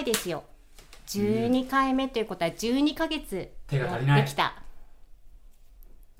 [0.00, 0.44] 回ですよ。
[1.08, 4.54] 12回目ということは12ヶ月手が足りないできた。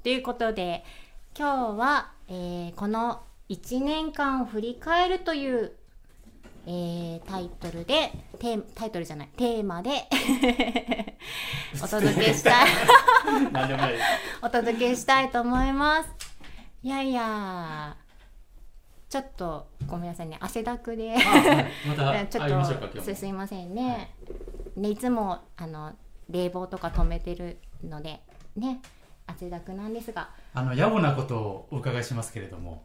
[0.03, 0.85] ということで
[1.37, 5.73] 今日は、えーこの1年間を振り返るという、
[6.67, 10.09] えータイトルでテータイトルじゃないテーマで
[11.83, 12.69] お届けしたい。
[14.43, 16.11] お届けしたいと思います。
[16.83, 17.97] いやいや
[19.11, 21.09] ちょっとごめんなさいね汗だくで。
[21.09, 21.19] い。
[21.89, 24.15] また ちょ会いましょうかっとすすいませんね,、
[24.77, 25.93] ねいつもあの
[26.31, 28.21] 冷房とか止めてるので
[28.57, 28.81] ね
[29.27, 30.31] 汗だくなんですが。
[30.55, 32.85] あの野暮なことをお伺いしますけれども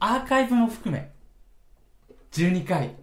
[0.00, 1.10] アーカイブも含め
[2.32, 2.94] 12回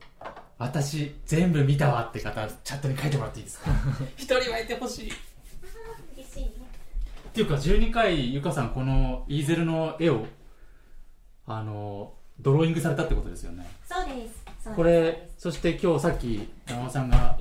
[0.60, 3.72] 私全部見たわって方チャットに書いてもらっていいですか？
[4.18, 5.10] 一人はいてほしい。
[5.10, 5.13] っ
[6.16, 6.51] 嬉しいね。
[7.34, 10.27] ていうか12回ゆかさんこのイーゼルの絵を
[11.46, 13.70] あのドローイングされたってことですよね。
[13.86, 14.44] そうです。
[14.64, 14.76] そうです。
[14.76, 17.38] これそして今日さっき山尾さんが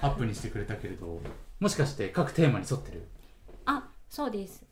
[0.00, 1.20] アップにしてくれたけれど
[1.60, 3.06] もしかして各テーマに沿ってる？
[3.66, 4.64] あそうです。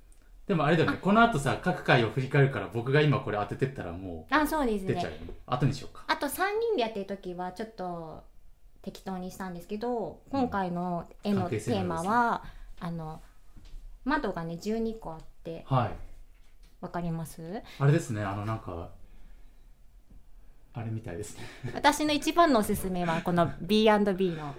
[0.47, 0.99] でもあれだよね。
[1.01, 5.17] この後さ各回を振り返るから僕が今これ当ててったらもあそうです出ちゃうよね。
[5.47, 6.05] 後にしようか。
[6.07, 6.31] あと3
[6.61, 8.23] 人でやってる時はちょっと
[8.83, 12.45] 適当にしたんですけど今回の絵の関係テーマは、
[12.79, 13.21] あの
[14.05, 15.91] 窓がね12個あってはい
[16.81, 17.63] わかります？
[17.79, 18.91] あれですねあのなんか
[20.75, 21.45] あれみたいですね。
[21.75, 24.55] 私の一番のおすすめはこの B&B の。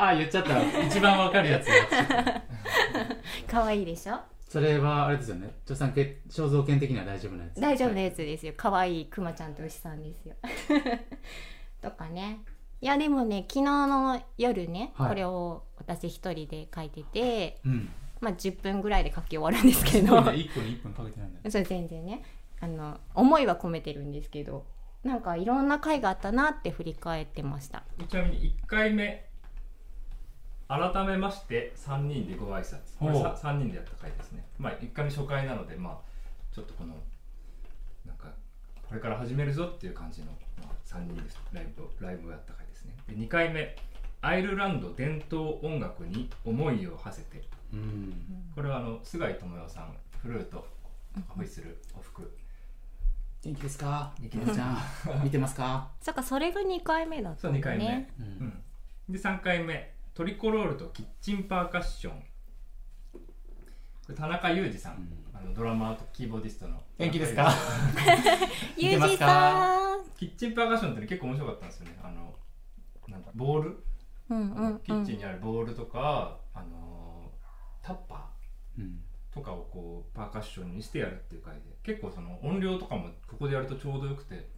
[0.00, 0.86] あ言っちゃった。
[0.86, 1.66] 一番わかるやつ
[3.50, 4.20] 可愛いでしょ？
[4.48, 5.50] それはあれですよね。
[5.64, 7.60] 著産権肖像権的には大丈夫なやつ。
[7.60, 8.52] 大丈夫なねやつですよ。
[8.56, 10.36] 可愛いクマちゃんと牛さんですよ。
[11.82, 12.40] とかね。
[12.80, 15.08] いやでもね昨日の夜ね、はい。
[15.08, 22.22] これを私一人で書いててうんまあ10分ぐらいで書き終わるんですけすどごいね1個に1分かけてないんだよそれ全然ね。
[22.60, 24.66] あの思いは込めてるんですけど。
[25.04, 27.84] なんかいろんな回があったなって振り返ってました。
[28.08, 29.28] ちなみに1回目
[30.68, 32.98] 改めまして3人でご挨拶。
[32.98, 34.44] これほうさ3人でやった回ですね。
[34.58, 35.98] まあ1回目初回なのでまあ
[36.54, 36.94] ちょっとこの
[38.04, 38.28] なんか
[38.88, 40.26] これから始めるぞっていう感じの、
[40.62, 41.22] まあ、3人で
[41.52, 42.94] ライブをライブをやった回ですね。
[43.08, 43.76] で2回目
[44.20, 48.12] アイルランド伝統音楽に思いを馳せてうん。
[48.54, 50.66] これはあの菅井智代さんフルート
[51.28, 52.36] ホイッスルおふく。
[53.42, 54.12] 元気ですか？
[54.20, 54.64] 元気ちゃ
[55.20, 55.88] ん見てますか？
[56.00, 58.28] そっかそれが2回目だったそう2回目、ねううん。
[58.48, 58.62] ん、
[59.08, 59.94] で3回目。
[60.14, 62.14] トリコロールとキッチンパーカッション。
[62.14, 62.20] こ
[64.08, 65.08] れ田中裕二さん、うん。
[65.32, 66.82] あのドラマーとキーボーディストの。
[66.98, 67.52] 元気ですか？
[68.76, 69.26] 見ゆうじてますか？
[69.26, 70.04] さん。
[70.16, 71.98] キッチンパーカッションって、ね、結構面白かったんですよね。
[72.02, 72.34] あの
[73.06, 73.84] なんかボール、
[74.30, 74.80] うんうんうん。
[74.80, 76.87] キッチンにあるボールとか、あの
[77.88, 78.30] タッパ
[78.78, 78.84] うん。
[78.84, 84.48] ーとかをこうパーカッションにしてやるっていう回で結構その音量とかもここでやるとちょうどよくて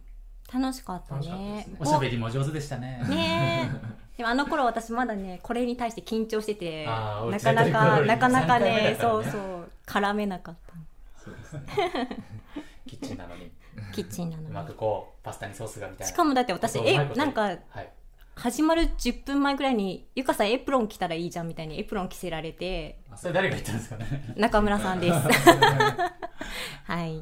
[0.51, 1.21] 楽しかったね。
[1.65, 1.77] すね。
[1.79, 3.03] おしゃべりも上手でしたね。
[3.07, 3.71] ね。
[4.15, 4.17] え。
[4.17, 10.73] でもあの頃私まだねこれに対して緊張しててなかなかなかなかねそうそう絡めなかった。
[11.23, 11.61] そうですね。
[12.87, 13.51] キッチンなのに。
[13.93, 16.11] キッチンなうまのにくこうパスタにソースがみたいな。
[16.11, 17.51] しかもだって私えなんかは
[17.81, 17.89] い。
[18.35, 24.33] 始まる10分前ぐらいに「ゆかさんエプロン着たらいいじゃん」みたいにエプロン着せられてあそれ誰が言ったんですかね。
[24.37, 25.13] 中村さんです。
[26.85, 27.19] はい。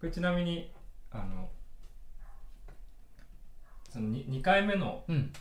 [0.00, 0.72] これちなみに
[1.10, 1.48] あの
[3.90, 5.32] その 2, 2回目のうん。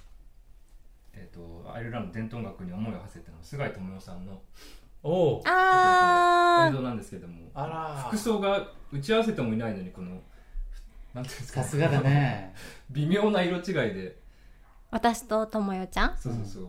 [1.16, 4.42] えー、とアイルランド伝統音楽に思いを馳せての菅井智代さんの
[5.04, 6.70] おおあー。
[6.70, 10.20] 映像なんですけどもあら服装が打ち合わせてもいないのにこの
[11.14, 12.56] なんていうんですかさすがだね。
[12.90, 14.18] 微妙な色違いで。
[14.90, 16.18] 私とともよちゃん？
[16.18, 16.68] そうそうそう、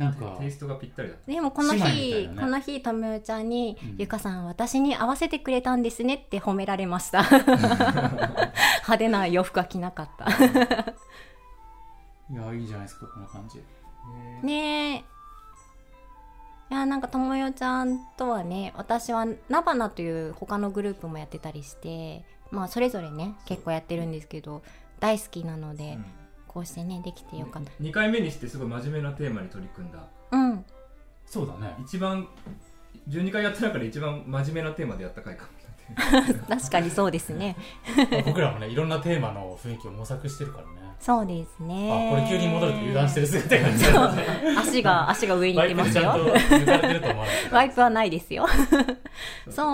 [0.00, 1.30] なんかテイストがぴったりだった。
[1.30, 3.96] でもこの日、ねこの日ともよちゃんに、うん。
[3.98, 7.20] ゆかさん私に合わせてくれたんですねって褒められました。
[8.80, 10.24] 派手な洋服は着なかった。
[12.32, 13.58] いやいいじゃないですかこの感じ。
[13.58, 13.64] ね
[14.42, 15.04] ね
[16.70, 16.74] え。
[16.74, 24.62] いやなんかともよちゃんとはね私はナバナという他のグループもやってたりしてまあそれぞれね結構やってるんですけど
[24.98, 26.19] 大好きなので、うん
[26.52, 27.70] こうしてねできてよかった。
[27.80, 29.98] 2回目にしてすごい真面目なテーマに取り組んだ。
[30.32, 30.64] うん。
[31.24, 31.76] そうだね。
[31.80, 32.26] 一番
[33.08, 35.50] 12回やった中で一番真面目なテーマでやった回かも。
[36.48, 37.54] 確かにそうですね。
[38.26, 40.72] 僕らもねいろんなテーマの雰囲気を模索してるからね。
[40.98, 47.42] そうですあねこれ急に戻ると油断してる姿が見えるね足が足が上に行ワってますイプでちゃんとよ抜かれてると思わない？
[47.44, 48.46] けどワイプはないですよ。
[48.48, 48.96] そう
[49.50, 49.66] そう。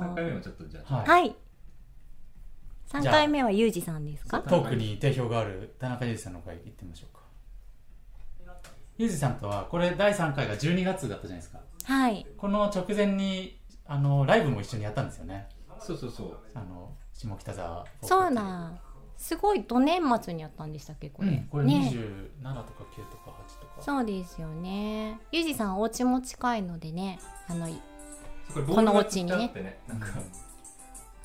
[0.00, 1.08] 3回目もちょっとじゃあ、はい。
[1.08, 1.36] はい
[2.90, 3.14] 3じゃあ。
[3.14, 4.40] 回目はユージさんですか？
[4.40, 7.20] トークに定評がある田中裕二さんの回行ってみましょうか。
[8.98, 11.60] 裕二さんとはこれ第3回が12月だったじゃないですか。
[11.84, 12.26] はい。
[12.36, 15.48] この直前にあのライブも一緒にやったんですよね。
[15.78, 16.36] そうそうそう。
[16.54, 18.78] あの下北沢そうな
[19.16, 21.90] すごいど年末にやったんでしたっけこれ、うん、これね。
[21.92, 23.82] 27とか9とか8とか。
[23.82, 25.18] そうですよね。
[25.30, 27.18] ユージさんお家も近いのでね。
[27.48, 27.68] あの
[28.66, 29.80] このお家にね。
[29.86, 30.06] なんか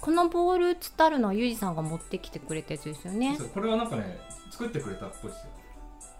[0.05, 3.35] このボールつったるのはゆうじさんが持ってきてくれたやつですよね。
[3.39, 4.19] そうこれはなんかね
[4.51, 5.47] 作ってくれたっぽいです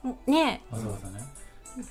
[0.08, 0.15] よ。
[0.25, 0.63] ね。
[0.72, 1.24] あそうだね。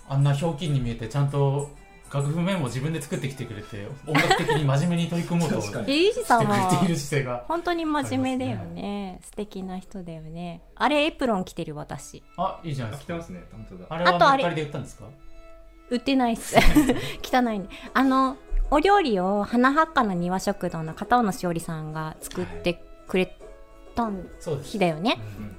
[0.09, 1.71] あんなひょうきんに見えてちゃんと
[2.13, 7.45] 楽譜メモを自分で作ってきてくれて音楽的に真面目に取り組もうとして確かくれていはる姿勢が。
[7.47, 9.21] 本当に真面目だよね。
[9.23, 10.63] 素敵な人だよね。
[10.75, 12.25] あれエプロン着てる私。
[12.37, 13.15] あいいじゃないですか。
[13.15, 13.45] あ来てますね。
[13.53, 13.87] 本当だ。
[13.89, 14.43] あれはあとあれ。
[14.43, 15.05] メルカリで売ったんですか？
[15.91, 16.57] 売ってないっす。
[17.23, 17.67] 汚いね。
[17.93, 18.37] あの
[18.71, 23.37] お料理を花八花の庭食堂の片尾のしおりさんが作ってくれ
[23.95, 24.11] た
[24.63, 25.21] 日だよね。
[25.39, 25.57] うん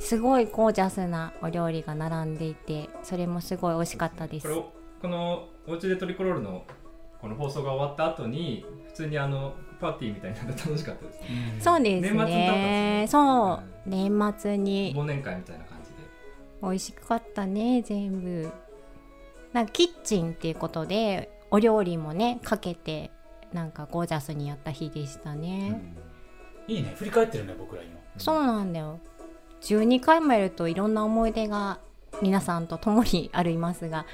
[0.00, 4.48] すごいゴージャスなお料理が並んでいてそれもすごい美味しかったです。
[4.48, 4.72] こ
[5.08, 6.64] のおうちでトリコロールの
[7.20, 11.28] この放送が終わった後に普通にあのパーティーみたいになって楽しかったですね。
[11.54, 11.60] うん。
[11.60, 13.06] そうですね。
[13.08, 14.94] そう年末に。
[14.96, 15.96] 忘年会みたいな感じで。
[16.62, 18.50] 美味しかったね全部。
[19.52, 23.10] なんかキッチンっていうことでお料理もねかけて
[23.52, 25.94] なんかゴージャスにやった日でしたね、
[26.68, 26.94] いいね。
[26.96, 29.00] 振り返ってるね僕ら今そうなんだよ。
[29.62, 31.80] 12回もやるといろんな思い出が
[32.22, 34.06] 皆さんと共にありますが、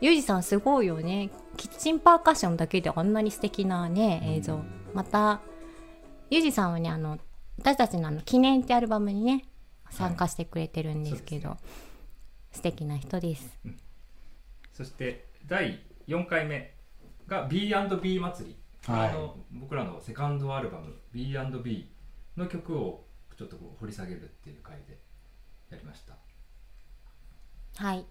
[0.00, 1.30] ゆうじさんすごいよね。
[1.56, 4.60] キッチンパーカッションだけであんなに素敵なね映像、
[4.92, 5.40] また
[6.28, 7.18] ゆうじさんはねあの
[7.58, 9.44] 私たちのあの記念ってアルバムにね
[9.90, 11.58] 参加してくれてるんですけど、そう
[12.52, 13.58] 素敵な人です。
[14.72, 16.74] そして第4回目
[17.26, 19.10] が B&B 祭り、はい。
[19.10, 21.90] あの僕らのセカンドアルバム B&B
[22.36, 23.04] の曲を
[23.36, 24.98] ちょっとこう掘り下げるっていう回で
[25.70, 26.16] やりました、
[27.84, 28.06] はい、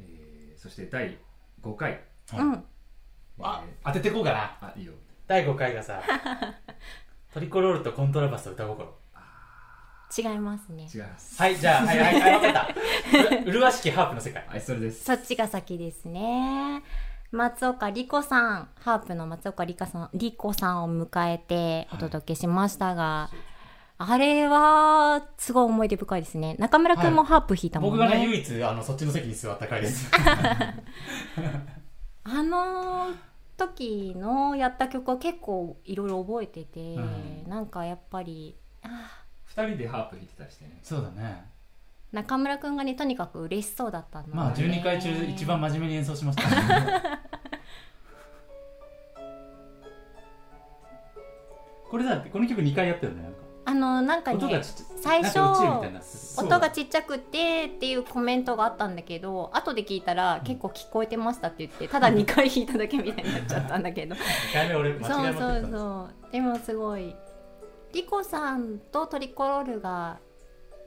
[0.00, 1.16] えーそして第
[1.62, 2.40] 5回、はい。
[2.40, 2.64] うん。
[3.40, 4.38] あえ当ててこうかな。
[4.60, 4.92] ーあいいよ。
[5.26, 6.02] 第5回がさ
[7.32, 9.00] トリコロールとコントラバスと歌心
[10.18, 10.88] 違いますね。
[10.92, 11.40] 違います。
[11.40, 13.50] はいじゃあはいはいはい分かった。
[13.50, 14.46] う麗しきハープの世界。
[14.46, 15.04] はいそれです。
[15.04, 16.82] そっちが先ですね
[17.32, 23.30] 松岡莉子さんハープの松岡莉子さん莉子さんを迎えてお届けしましたが、
[23.98, 26.56] あれはすごい思い出深いですね。
[26.58, 30.10] 中村くんもハープ弾いたもんね、僕がね唯一あのそっちの席に座った回です。
[32.24, 33.14] あの
[33.56, 37.44] 時のやった曲は結構いろいろ覚えてて、うん。
[37.48, 40.80] なんかやっぱりあ2人でハープ弾いてたりしてね。
[40.82, 41.44] そうだね。
[41.46, 41.49] ー
[42.12, 46.42] 中村くんがねとにかく嬉しそうだったのまあで12回中一番真面目に演奏しました、
[51.88, 53.38] これだこの曲2回やったよねなんか。
[53.66, 54.62] あのなんかね
[55.00, 64.14] 最初音がちっちゃくてっていうコメントがあったんだけど後で聞いたら結構聞こえてましたって言ってただ2回弾いただけみたいになっちゃったんだけど。
[64.14, 64.18] 2
[64.52, 66.32] 回目俺間そうそうそう。
[66.32, 67.14] でもすごい。
[67.92, 70.18] リコさんとトリコロールが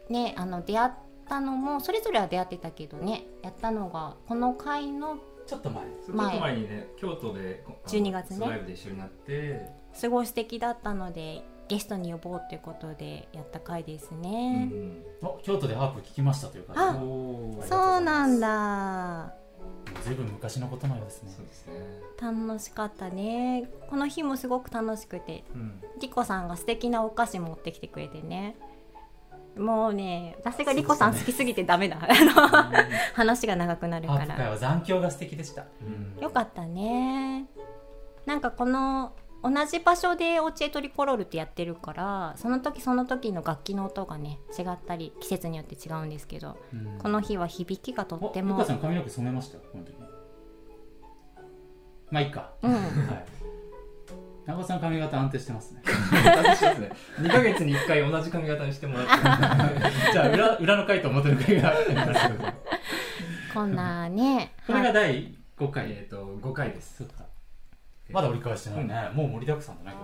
[0.09, 0.91] ねあの出会っ
[1.27, 3.25] たのもそれぞれは出会ってたけどね。
[3.41, 5.83] やったのがこの回のちょっと前。
[5.83, 6.55] ちょっと前。
[6.55, 8.47] にね京都でこあの12月ね。
[8.47, 15.03] ライブで一緒になって、すごい素敵だったのでゲストに呼ぼうっていうことでやった回ですうね、ん。
[15.21, 17.63] お京都でハープ聴きましたというあかおー。
[17.67, 19.33] そうなんだ。
[20.03, 21.31] ずいぶん昔のことのようですね。
[21.35, 21.73] そうですね。
[22.21, 23.69] 楽しかったね。
[23.89, 25.43] この日もすごく楽しくて。
[25.53, 25.81] うん。
[26.01, 28.55] リコさんが素敵なお菓子持ってきてくれてね
[29.57, 31.97] もうね私がリコさん好きすぎてダメだ。
[33.13, 34.57] 話が長くなるから。
[34.57, 36.21] 残響が素敵でした、うん。
[36.21, 37.45] よかったね。
[38.25, 46.97] なんかこの同じ場所でオチエトリコロールってやってるからその時その時の楽器の音がね違ったり季節によって違うんですけどうん。
[46.97, 49.57] この日は響きがとってもおルカさん髪の毛染めました？
[49.57, 49.93] この時。
[52.09, 52.53] まあいいか。
[52.61, 52.71] うん。
[52.73, 53.42] はい
[54.45, 55.81] 長尾さん髪型安定してますね。
[55.85, 56.91] 私ですね。
[57.19, 59.13] 2ヶ月に1回同じ髪型にしてもらって。
[60.11, 62.53] じゃあ裏裏の回と表の回がありますけど。
[63.53, 66.97] こんなねこれが第5回えっと5回です。
[66.97, 67.25] そうか。
[68.09, 69.97] まだ折り返してないね、もう盛りだくさんだね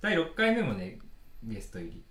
[0.00, 0.98] 第6回目もね
[1.42, 2.04] ゲスト入り。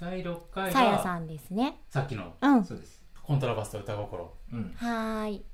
[0.00, 1.80] 第6回がさやさんですね。
[1.90, 2.34] さっきの。
[2.40, 2.64] うん。
[2.64, 3.02] そうです。
[3.22, 4.32] コントラバスと歌心。
[4.52, 4.72] うん。
[4.76, 5.44] はーい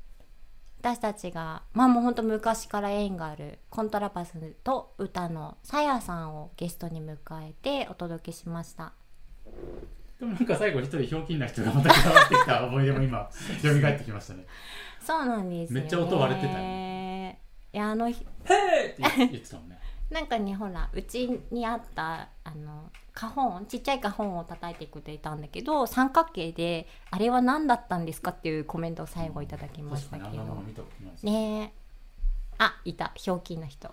[0.84, 8.92] 私たちがまあもうほんと昔から縁があるコントラバスと歌のさやさんをゲストに迎えてお届けしました。
[10.20, 14.44] でもなんか最後一人ひょうきんな人がまた変わってきた思い出も今 蘇ってきましたね。
[15.00, 19.78] そうなんですめっちゃ音割れてたよいやあの日「へーって言ってたもんね。
[20.12, 30.30] なんかねほらうちにあったあの花本ちっちゃい花本を叩いてくれたんだけど三角形で「あれは何だったんですか?」っていうコメントを最後いただきましたけど。
[30.30, 30.46] にあん。
[30.46, 31.72] なもの見たことないですねえ。
[32.58, 33.12] あいた。
[33.14, 33.92] ひょうきんな人。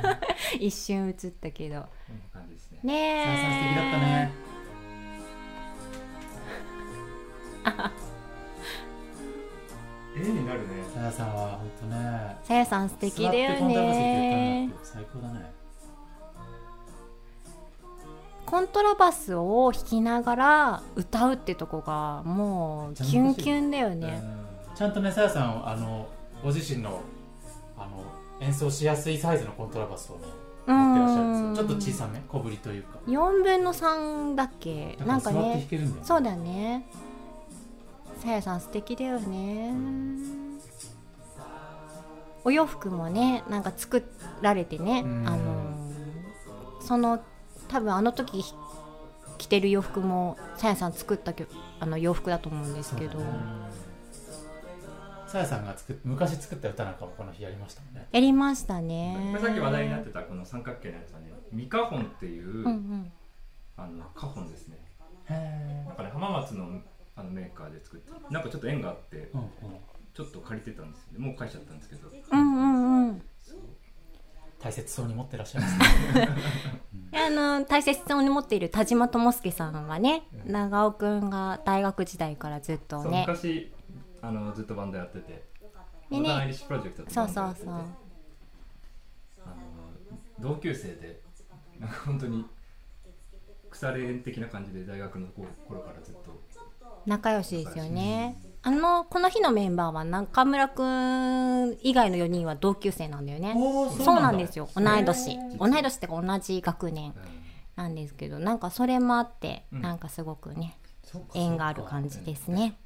[0.60, 1.80] 一瞬映ったけど。
[1.80, 2.80] こんな感じですね。
[2.82, 3.24] ねえ。
[3.24, 4.30] さやさん素敵だったね。
[10.16, 10.84] 絵になるね。
[10.94, 12.36] さやさんは本当ね。
[12.42, 14.68] さやさん素敵だよね。
[14.68, 15.53] のって最高だね
[18.54, 24.22] コントラバスを弾きながら歌うってとこがもうキュンキュンだよね。
[24.76, 26.06] ちゃんとねさやさんあの
[26.40, 27.00] ご自身の
[27.76, 28.04] あの
[28.40, 30.22] 演奏しやすいサイズのコントラバスをね
[30.68, 31.66] う持ってらっしゃるんんですよ。
[31.66, 33.00] ちょっと小さめ小ぶりというか。
[33.08, 34.96] 4分の3だっけ？
[35.04, 35.66] なんかね
[36.04, 36.86] そうだね。
[38.22, 39.74] さやさん素敵だよね。
[42.44, 44.04] お洋服もねなんか作
[44.42, 45.28] られてねうん。
[45.28, 45.74] あの
[46.80, 47.18] その
[47.68, 48.54] 多分あの時ひ
[49.38, 51.34] 着てる洋服もさやさん作った
[51.80, 53.18] あの洋服だと思うんですけど、
[55.26, 58.06] さやさんが作っ昔作った歌なんかもこの日やりましたもんね。
[58.12, 59.32] やりましたね。
[59.32, 63.12] これさっき話題になってたこの三角形のやつはねミカホンっていう、うんうん。
[63.76, 64.78] あのカホンですね。
[65.28, 66.80] へなんかね浜松の
[67.16, 69.48] あのメーカーで作ってなんかちょっと縁があってえ、うんうん、
[70.14, 72.08] ちょっと借りてたんですよもう返しちゃったんですけど。
[72.08, 73.22] うんうんうん
[74.64, 75.78] 大切そうに持ってらっしゃいます
[76.14, 76.28] ね。
[77.12, 83.26] あの大切そうに持っている田島智介さんはね長尾くんが大学時代からずっとね。
[83.28, 83.70] 昔
[84.22, 85.32] あのずっとバンドやってて。
[85.32, 86.52] でモダンアイね。
[86.52, 87.68] リッシュプロジェクトそうそうそう。
[87.68, 87.84] あの
[90.40, 91.20] 同級生で
[91.78, 92.46] なんか本当に
[93.68, 96.42] 腐れ縁的な感じで大学の頃からずっと。
[97.04, 103.52] 仲良しですよねあのこの日のメンバーは中村くん以外の4人は同級生なんだよね。
[104.02, 104.68] そうなんですよ。
[104.74, 105.38] 同い年。
[105.58, 107.14] 同い年ってか同じ学年。
[107.76, 109.82] なんですけどなんかそれもあってうん。
[109.82, 110.78] なんかすごくね
[111.34, 112.76] 縁がある感じですね。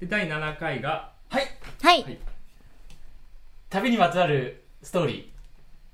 [0.00, 1.44] で第7回がはい。
[1.82, 2.02] はい。
[2.02, 2.18] はい。
[3.70, 5.26] 旅にまつわるストーリー。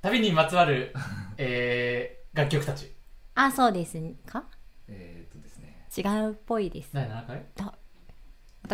[0.02, 0.92] 旅にまつわる、
[1.38, 2.92] えー、楽曲たち。
[3.36, 4.44] あそうですか？
[4.88, 5.86] えー、っとですね。
[5.96, 6.90] 違うっぽいです。
[6.92, 7.44] 第7回？
[7.54, 7.72] だ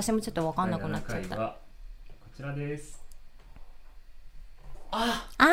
[0.00, 1.56] 私もちょっと分かんなくなっちゃ第7った回は
[2.20, 3.04] こちらです。
[4.92, 5.28] あ。
[5.38, 5.48] あー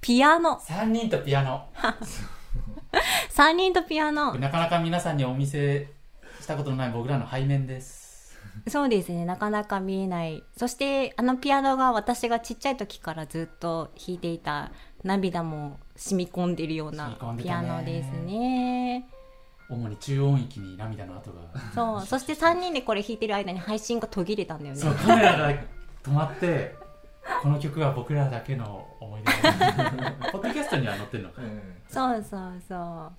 [0.00, 0.60] ピアノ。
[0.60, 1.66] 3人とピアノ。
[3.34, 4.36] 3人とピアノ。
[4.36, 5.88] なかなか皆さんにお見せ
[6.40, 8.38] したことのない僕らの背面です。
[8.68, 10.44] そうですねなかなか見えない。
[10.56, 14.70] そしてあのピアノが私がちっちゃい時からずっと弾いていた
[15.02, 19.08] 涙も染み込んでるようなピアノですね
[19.68, 21.40] 主に中音域に涙の跡が。
[21.74, 24.80] そうそして3人でこれ弾いてる間に配信が途切れたんだよね。
[24.80, 26.76] そうカメラが止まって
[27.42, 31.42] この曲は僕らだけの思い出だポッドキャストには載ってるのか。
[31.88, 33.12] そうそうそう。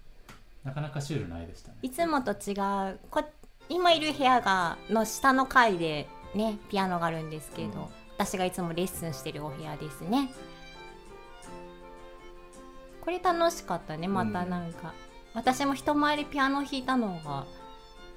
[0.63, 1.77] なかなかシュールな絵でしたね。
[1.81, 2.53] いつもと違
[2.91, 2.99] う。
[3.09, 3.23] こ
[3.69, 7.85] 今いる部屋がの下の階でねピアノがあるんですけど、うん。
[8.17, 10.31] 私がいつもレッスンしてるお部屋ですね。
[13.01, 14.93] これ楽しかったねまたなんか、
[15.37, 17.45] 私も人前でピアノ弾いたのが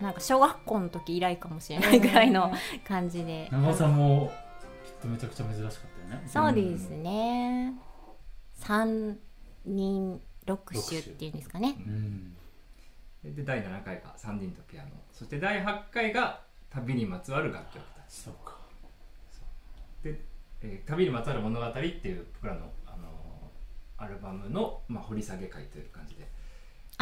[0.00, 2.50] なんか小学校の時以来かもしれないぐらいの
[2.88, 4.32] 感じで、長尾さんも
[4.86, 5.70] きっとめちゃくちゃ珍しかっ
[6.08, 6.26] たよね。
[6.26, 7.74] そうですね。
[8.62, 9.16] 3
[9.66, 11.76] 人6種っていうんですかね。
[11.86, 12.36] うん。
[13.22, 14.88] で第7回が3人とピアノ。
[15.12, 18.14] そして第8回が旅にまつわる楽曲たち。
[18.14, 18.56] そうか。
[20.02, 20.18] で、
[20.62, 26.26] えー旅にまつわる物語っていう僕らの、あのーアルバムの、まあ、掘り下げ会という感じで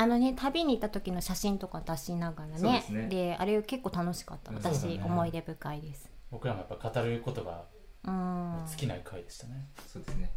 [0.00, 3.36] あのね旅に行った時の写真とか出しながらねですね。
[3.38, 4.52] あれ結構楽しかった。
[4.52, 4.58] うん。
[4.58, 6.08] 私、ね思い出深いです。
[6.30, 7.64] 僕らもやっぱ語ることが
[8.04, 8.62] うん。
[8.68, 10.30] 尽きない回でしたね、そうですね。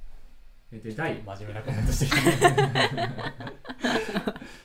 [0.72, 2.50] でで第真面目なコメントしてきた。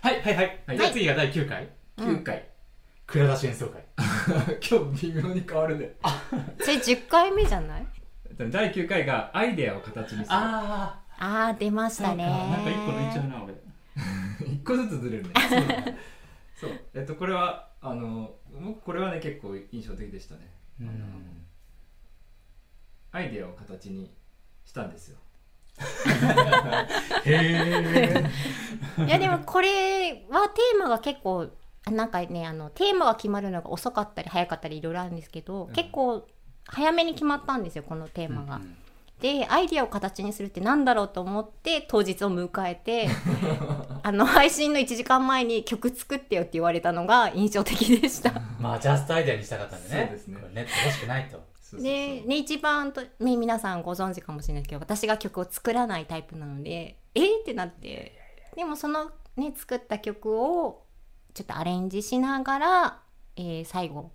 [0.01, 0.79] はいはいはい、はい。
[0.79, 1.69] じゃあ次が第9回。
[1.99, 2.49] 9回、
[3.07, 3.85] 蔵出し演奏会。
[4.71, 5.91] 今日微妙に変わるね。
[6.61, 7.87] それ10回目じゃない？
[8.51, 10.27] 第9回がアイデアを形にする。
[10.31, 12.25] ああー出まあしたね。
[12.25, 13.53] なんか一個抜いちゃうな俺
[14.47, 15.31] 一個ずつずれるね。
[15.49, 15.61] そう。
[15.61, 15.99] だね
[16.55, 20.53] そうえっとこれはあの僕これはね結構印象的でしたね。
[20.81, 21.47] うん。
[23.13, 24.15] アイデアを形に
[24.65, 25.19] したんですよ。
[27.25, 27.35] へ
[28.99, 31.51] えいやでもこれはテーマが結構
[31.85, 35.73] あなんかねあのテーマが決まるのが遅かったり早かったりいろいろあるんですけど、うん。
[35.73, 36.27] 結構
[36.67, 38.61] 早めに決まったんですよこのテーマが。
[39.21, 43.09] でアイディアを形にするってなんだろうと思って当日を迎えて
[44.03, 48.33] あの配信の1時間前に曲作ってよって言われたのが印象的でした。
[48.61, 50.07] まあジャストアイデアにしたかったんでね。
[50.09, 50.39] そうですね。
[50.53, 51.31] ネット欲しくないと。
[51.31, 51.83] そうそうそう。
[51.83, 58.19] で、ね、一番と、ね、皆さんご存知かもしれないですけど私が曲を作らないタイプなのでえー、ってなって。
[58.55, 60.85] でもそのね作った曲を
[61.33, 63.03] ちょっとアレンジしながら、
[63.37, 64.11] えー最後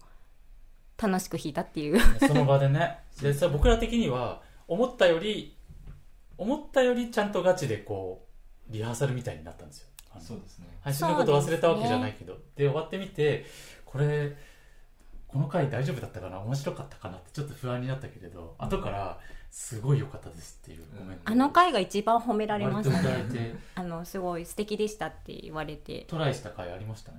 [1.01, 1.99] 楽しく弾いたっていう。
[2.19, 2.99] その場でね。
[3.19, 5.53] でさ僕ら的には思ったより
[6.37, 8.25] 思ったよりちゃんとガチでこ
[8.69, 9.87] うリハーサルみたいになったんですよ。
[10.13, 10.67] あのそうですね。
[10.79, 12.37] 配信のこと忘れたわけじゃないけど。
[12.55, 13.45] で,、終わってみて
[13.85, 14.33] これ
[15.27, 16.39] この回大丈夫だったかな？
[16.39, 17.17] 面白かったかな？
[17.17, 21.21] ってちょっと不安になったけれど、後からすごい良かったですっていうコメント。
[21.25, 23.55] あの回が一番褒められました割といただねいて。
[23.75, 26.05] あのすごい素敵でしたって言われて。
[26.07, 27.17] トライした回ありましたね。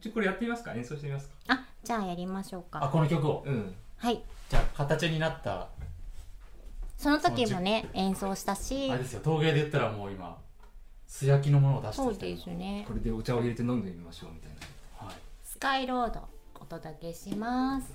[0.00, 0.72] じゃあこれやってみますか？
[0.72, 1.34] 演奏してみますか？
[1.48, 3.42] あじゃあやりましょうあかこの曲を。
[3.44, 3.74] うん。
[3.96, 4.22] はい。
[4.48, 5.68] じゃあ形になった
[7.02, 8.88] その時もね演奏したし。
[8.88, 10.38] あれですよ陶芸で言ったらもう今
[11.08, 12.84] 素焼きのものを出してそうきたよですね。
[12.86, 14.50] これでお茶を入れて飲んでみましょうみたい
[15.00, 15.06] な。
[15.08, 15.16] はい。
[15.42, 16.20] スカイロード
[16.60, 17.92] お届けします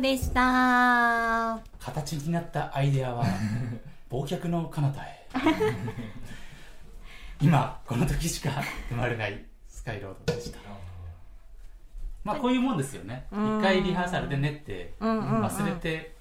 [0.00, 1.60] でした。
[1.78, 3.24] 形になったアイデアは
[4.10, 5.26] 忘却の彼方へ。
[7.40, 8.50] 今この時しか
[8.88, 10.58] 生まれないスカイロードでした。
[12.24, 13.26] まあこういうもんですよね。
[13.32, 13.58] うん。
[13.58, 16.16] 一回リハーサルで練って忘れて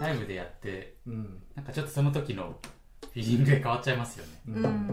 [0.00, 1.42] ライブでやってうん。
[1.54, 2.56] なんかちょっとその時の
[3.12, 4.32] フィーリングで変わっちゃいますよね。
[4.48, 4.86] うん、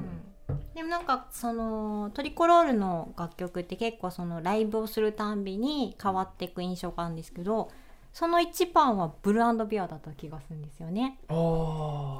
[0.75, 7.71] でもなんかそのトリコロールの楽曲って結構そのライブをするたんびに変わっていく印象があるんですけど
[8.19, 11.19] その一番はブルービアだった気がするんですよね。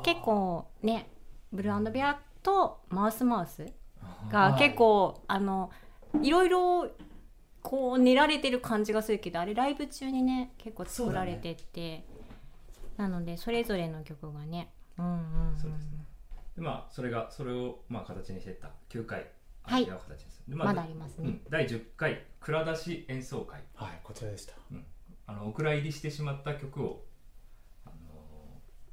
[0.05, 1.09] 結構ね
[1.51, 3.65] ブルービアとマウスマウス
[4.31, 5.71] が結構あの
[6.21, 6.87] いろいろ
[7.61, 12.05] こう練られてる感じがするけどあれライブ中にね結構作られてって、
[12.95, 15.15] なのでそれぞれの曲がねうんうん、う
[15.53, 16.05] ん、そうですね。
[16.55, 19.27] でまあそれがそれをまあ形にしてった9回
[19.63, 19.85] はい。
[19.85, 20.43] 形にす。
[20.47, 23.59] るでまだありますね、うん、第10回蔵出し演奏会。
[23.75, 24.53] はいこちらでした
[25.29, 27.05] あのお蔵入りしてしまった曲を、
[27.85, 27.93] あの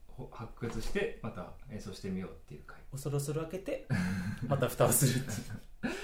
[0.07, 2.77] ほ発掘してまた演奏してみようっていう回。
[2.93, 3.87] 恐る恐る開けて
[4.47, 5.97] また蓋をするっていう。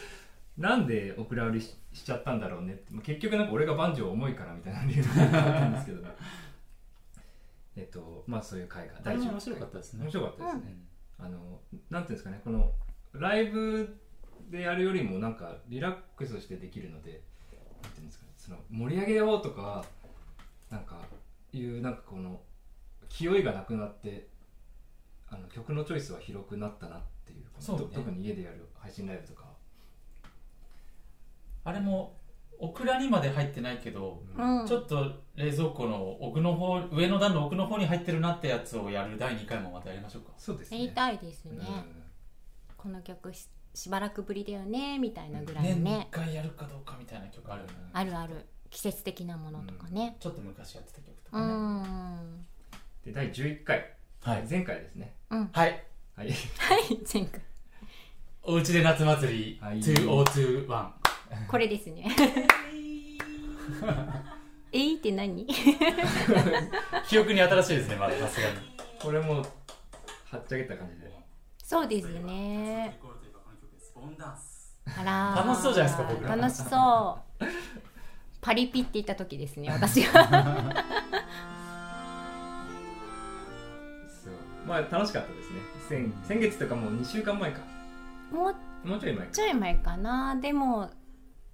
[0.57, 2.95] なんでお蔵入りししちゃったんだろうねって。
[2.95, 6.03] まあ結局なんか俺がバンジョー重いからみたいな理由だ ったんですけど
[7.77, 10.03] えっとまあそういう会が第10あれも面白かったですね。
[10.05, 10.77] 面白かったですね、
[11.19, 11.27] うん。
[11.27, 12.73] あのなんていうんですかねこの
[13.13, 14.01] ライブ
[14.49, 17.23] でやるよりもなんかリラックスしてできるので
[17.83, 19.85] なんていうんですかねその盛り上げようとか
[20.73, 20.97] なんか
[21.53, 22.41] いうなんかこの
[23.11, 24.29] 気負いがなくなって
[25.29, 27.83] あの曲のチョイスは広くなったなっていうそうね。
[27.85, 29.45] と特に家でやる配信ライブとか、
[31.65, 32.17] あれも
[32.59, 34.67] オクラにまで入ってないけど、うん。
[34.67, 40.33] ちょっと冷蔵庫の奥の方上の段の奥の方に入ってるなってやつをやる第2回もまたやりましょうか。
[40.39, 40.79] そうですね。
[40.79, 42.03] やりたいですね、うん
[42.77, 46.09] この曲ししばらくぶりだよねみたいなぐらいね。
[46.11, 50.17] 1回やるかどうかみたいな曲あるよね、あるある季節的なものとかね。
[50.19, 52.47] ちょっと昔やってた曲とうかね、ん。
[53.05, 54.47] で第11回、はい。
[54.49, 55.13] 前回ですね。
[55.31, 55.51] うん。
[55.53, 55.85] はい。
[56.17, 56.29] はい。
[56.31, 56.35] はい
[57.13, 57.41] 前回。
[58.43, 59.59] おうちで夏祭り。
[59.61, 59.79] はい。
[59.79, 60.91] 2021
[61.49, 62.11] これですね。
[64.73, 65.47] えいって何？
[67.07, 68.57] 記憶に新しいですねまださすがに。
[69.03, 69.43] これもは
[70.39, 71.13] っちゃけた感じで。
[71.63, 72.99] そうですね。
[74.97, 75.47] あらー。
[75.47, 76.37] 楽しそうじゃないですか僕ら。
[76.37, 77.45] 楽しそう
[78.43, 80.13] パリピって言った時ですね 私が。
[84.23, 84.33] そう。
[84.67, 85.61] まあ楽しかったですね。
[85.89, 87.61] 先先月とかもう2週間前か。
[88.33, 88.51] も
[88.85, 89.33] うもうちょい前か。
[89.33, 90.37] ちょい前かな。
[90.37, 90.91] でも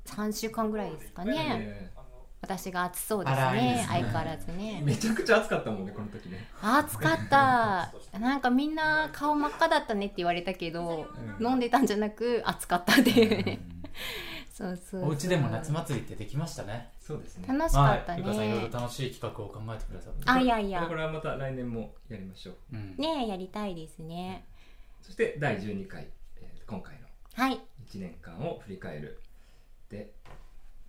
[0.07, 1.33] 3週間ぐらいですかね。
[1.35, 1.93] ね。
[2.41, 3.87] 私が暑そうですあらいいでねすね。
[3.89, 4.81] 相変わらずね。
[4.83, 6.47] めちゃくちゃ暑かったもんねこの時ね。
[6.63, 7.93] 暑かった。
[8.19, 11.07] なんかみんな顔真っ赤だったねって言われたけど、
[11.39, 11.47] うん。
[11.47, 13.79] 飲んでたんじゃなく暑かったっていうねそう
[14.59, 15.17] そうそうおう。
[15.17, 16.91] ちでも夏祭りってできましたね。
[16.99, 17.47] そうですね。
[17.47, 20.23] 楽しかったはい、ゆかさんいろいねろ楽しい企画を考えてくださって。
[20.27, 20.85] あいやいや。
[20.85, 22.55] これはまた来年もやりましょう。
[22.73, 22.97] うん。
[22.97, 24.49] ねえやりたいですね。
[25.01, 27.61] そして第12回、えー今回のはい。
[27.89, 29.21] 1年間を振り返る。
[29.91, 30.13] で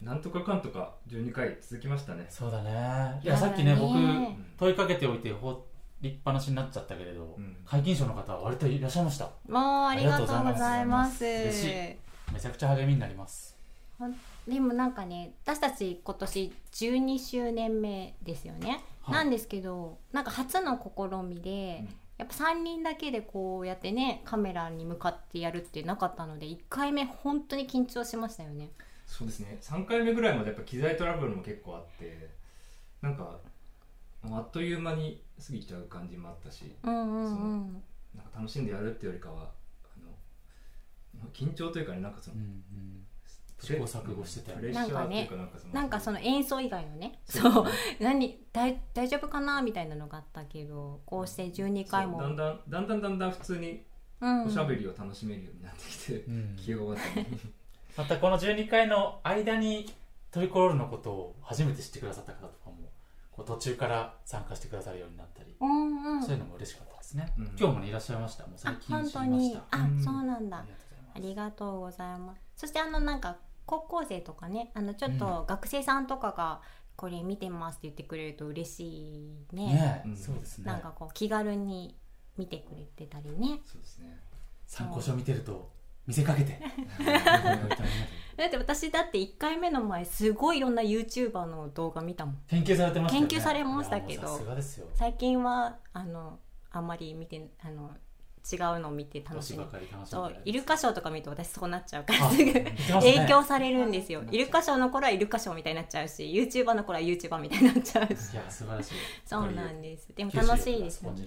[0.01, 2.25] なんとかかんとか12回続きましたね。
[2.27, 3.21] そうだね。
[3.23, 5.63] いやさっきね僕うん問いかけておいて放
[6.01, 7.55] りっぱなしになっちゃったけれど、うん。
[7.71, 9.25] 皆勤賞の方は割といらっしゃいました。
[9.47, 11.23] もうありがとうございます。
[11.23, 12.09] 嬉しい。
[12.33, 13.58] めちゃくちゃ励みになります
[14.47, 19.15] でもなんかね私たち今年12周年目ですよね、はい。
[19.15, 21.95] なんですけどなんか初の試みで、うん。
[22.19, 28.71] やっぱ3人だけでこうやってねカメラに向かってやるってなかったので1回目本当に緊張しましたよね。
[29.05, 29.57] そうですね。
[29.61, 32.29] 3回目ぐらいまでやっぱ機材トラブルも結構あって
[33.01, 33.39] なんか
[34.21, 37.27] もうあっという間に過ぎちゃう感じもあったしうんうんう
[37.69, 37.83] ん。
[38.13, 39.43] なんか楽しんでやるっていうよりかはあ
[40.03, 40.11] の
[41.17, 43.05] まあ緊張というかねなんかそのうんうん
[43.59, 47.65] 試行錯誤してたよねなんかそのなんかその演奏以外のねそそう。
[47.99, 52.21] 何大大丈夫かなみたいなのがあったけどこうして12回も。
[52.21, 53.83] だんだんだんだんだんだん普通に
[54.21, 54.45] うん。
[54.45, 56.55] おしゃべりを楽しめるようになってきて、うん。
[56.55, 57.27] 気が終わったね
[57.97, 59.93] またこの12回の間に
[60.31, 62.75] トリコロールのことを初めて知ってくださった方とかも
[63.31, 66.23] こう途中から参加してくださるようになったり、うんうん。
[66.23, 67.45] そういうのも嬉しかったですね、うん。
[67.47, 68.45] 今日もねいらっしゃいました。
[68.45, 69.53] もうあ最近本当知りましに。
[69.55, 70.03] たあ、うん。
[70.03, 70.57] そうなんだ。
[70.57, 71.15] ありがとうございます。
[71.15, 72.41] ありがとうございます。
[72.55, 73.37] そしてあのなんか
[73.69, 76.61] 高校生とかねあのちょっと学生さんとかが
[76.95, 78.83] これ見てますって言ってくれると嬉し
[79.51, 79.67] いね。
[79.67, 80.03] ね。
[80.07, 80.17] え、うん。
[80.17, 80.65] そうですね。
[80.65, 81.95] なんかこう気軽に
[82.35, 83.61] 見てくれてたりね。
[83.63, 84.17] そうですね。
[84.65, 85.69] 参考書見てると
[86.07, 86.59] 見せかけて。
[88.37, 92.37] だって私だって1回目の前すごいいろんな YouTuber の動画見たもん。
[92.47, 93.27] 研究されてましたよね。
[93.29, 94.11] 研究されましたけど。
[94.13, 94.87] いやもうさすがですよ。
[94.95, 96.39] 最近はあの
[96.71, 97.91] あんまり見てあの
[98.51, 102.27] 違うの見て楽しみ年ばかり楽しんでそうイルカショーとか見ると私そうなっちゃうから。
[102.27, 102.53] あすぐ。
[102.53, 108.33] 影響されるんですよ、イルカショーの頃はイルカショーみたいになっちゃうし YouTuber の頃は YouTuber みたいになっちゃうし。
[108.33, 108.93] いや素晴らしい。
[109.25, 110.07] そうなんです。
[110.15, 111.25] でも楽しいですよね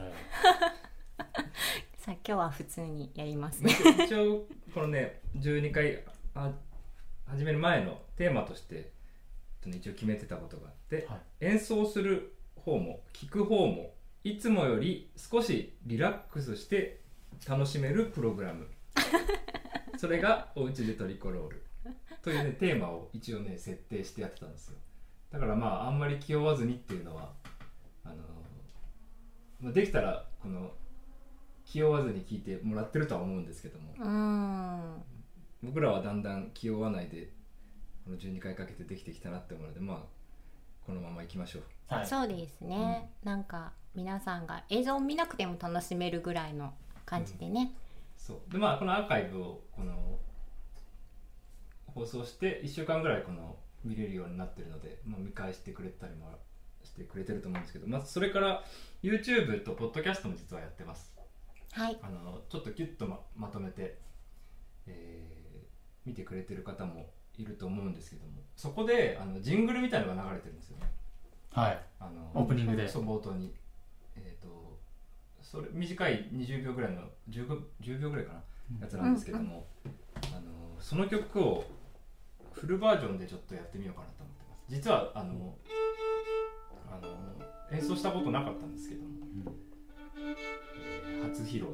[1.99, 3.63] さあ今日は普通にやります。
[3.63, 6.03] まねあ一応このね12回
[6.35, 6.51] あ
[7.27, 8.91] 始める前のテーマとして
[9.65, 11.47] 一応決めてたことがあって、はい。
[11.47, 13.95] 演奏する方も聴く方も
[14.25, 17.02] いつもより少しリラックスして
[17.49, 18.67] 楽しめるプログラム。
[19.99, 21.63] それが「おうちでトリコロール」
[22.23, 24.79] というねテーマを一応ね設定してやってたんですよ。
[25.31, 27.33] だからまああんまり気負わずにっていうのは
[28.05, 28.17] あの
[29.61, 30.73] まあできたらこの
[31.65, 33.95] 気負わずに聞いてもらってるとは思うんですけども。
[33.99, 35.05] うーん。
[35.63, 37.33] 僕らはだんだん気負わないで
[38.05, 40.03] この12回かけてできてきたなって思うのでまあ
[40.85, 41.63] このままいきましょう。
[41.87, 42.07] はい。
[42.07, 46.75] そうですね、なんか皆さんが映像を見なくても楽しめるぐらいの
[47.05, 47.75] 感じでね、
[48.17, 48.53] そう。
[48.53, 50.19] でまあこのアーカイブをこの
[51.87, 56.39] 放送して1週間ぐらいこの見れるようになってるので、まあ、見返してくれたりも
[56.85, 58.65] してくれてると思うんですけど、まあ、それから
[59.03, 61.13] YouTube と Podcast も実はやってます。
[61.73, 61.99] はい。
[62.03, 63.99] あのちょっとキュッとままとめて、
[64.87, 65.33] えー
[66.05, 70.91] 見てくれてる方もいると思うんですけどもそこであのジングルみたいのが流れてるんですよね。
[71.51, 71.79] はい。
[72.01, 72.89] あのオープニングで。
[72.89, 73.55] そう冒頭に。
[74.17, 74.72] えっ、と
[75.53, 78.41] それ短い20秒ぐらいの 15, 10秒ぐらいかな
[78.81, 79.67] やつなんですけども、
[80.35, 81.65] あのその曲を
[82.53, 84.63] フルバージョンでちょっとやってみようかなと思ってます。
[84.71, 85.55] 実はあの
[86.91, 89.09] あの演奏したことなかったんですけども、
[90.17, 91.67] えー初披露、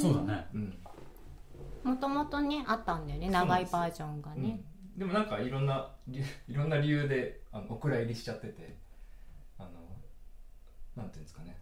[0.00, 0.46] そうだね。
[0.54, 0.78] うん。
[1.84, 4.60] もともとねあったんだよね長いバージョンがね、
[4.94, 4.98] うん。
[4.98, 8.76] でもなんかいろんな理いろんな理由であのお蔵入りしちゃってて
[9.56, 9.68] あの
[10.96, 11.56] なんていうんですかね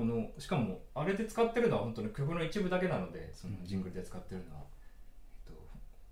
[0.00, 4.62] このしかもあれで使ってるのは本当に曲の一部だけなのでそのジングルで使ってるのは、
[5.46, 5.60] えっと、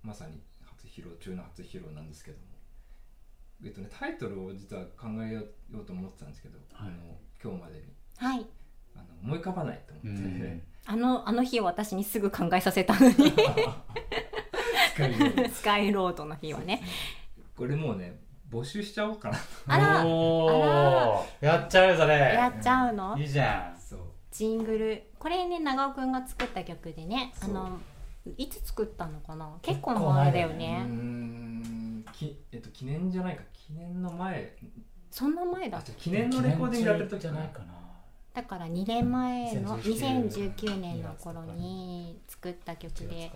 [0.03, 2.43] まさに初披露中の初披露なんですけども、
[3.65, 5.41] えっとね、タイトルを実は考えよ
[5.73, 6.89] うと思ってたんですけど、はい。
[6.89, 7.85] あの今日までに。
[8.19, 8.47] はい。
[8.95, 10.63] あの思い浮かばないと思って、うん。
[10.85, 13.15] あのあの日を私にすぐ考えさせたのに。
[15.51, 16.27] スカイロード。
[16.27, 16.83] の日はね。
[17.57, 18.21] これもうね
[18.51, 19.39] 募集しちゃおうかな。
[19.67, 20.07] あら。
[20.07, 21.47] おー。
[21.47, 22.19] やっちゃうよそれ。
[22.19, 23.17] やっちゃうの？
[23.19, 23.78] いいじゃん
[24.39, 25.03] ジングル。
[25.19, 27.81] これね長尾くんが作った曲でねあの
[28.37, 29.59] いつ作ったのかな？
[29.63, 30.83] 結構前だよね。
[30.85, 33.43] んきえっと記念じゃないか。
[33.53, 34.55] 記念の前。
[35.11, 37.75] そんな前だ記念のレコーディングやってる時じゃないかな。
[38.33, 43.33] だから2年前の2019 2019年の頃に作った曲で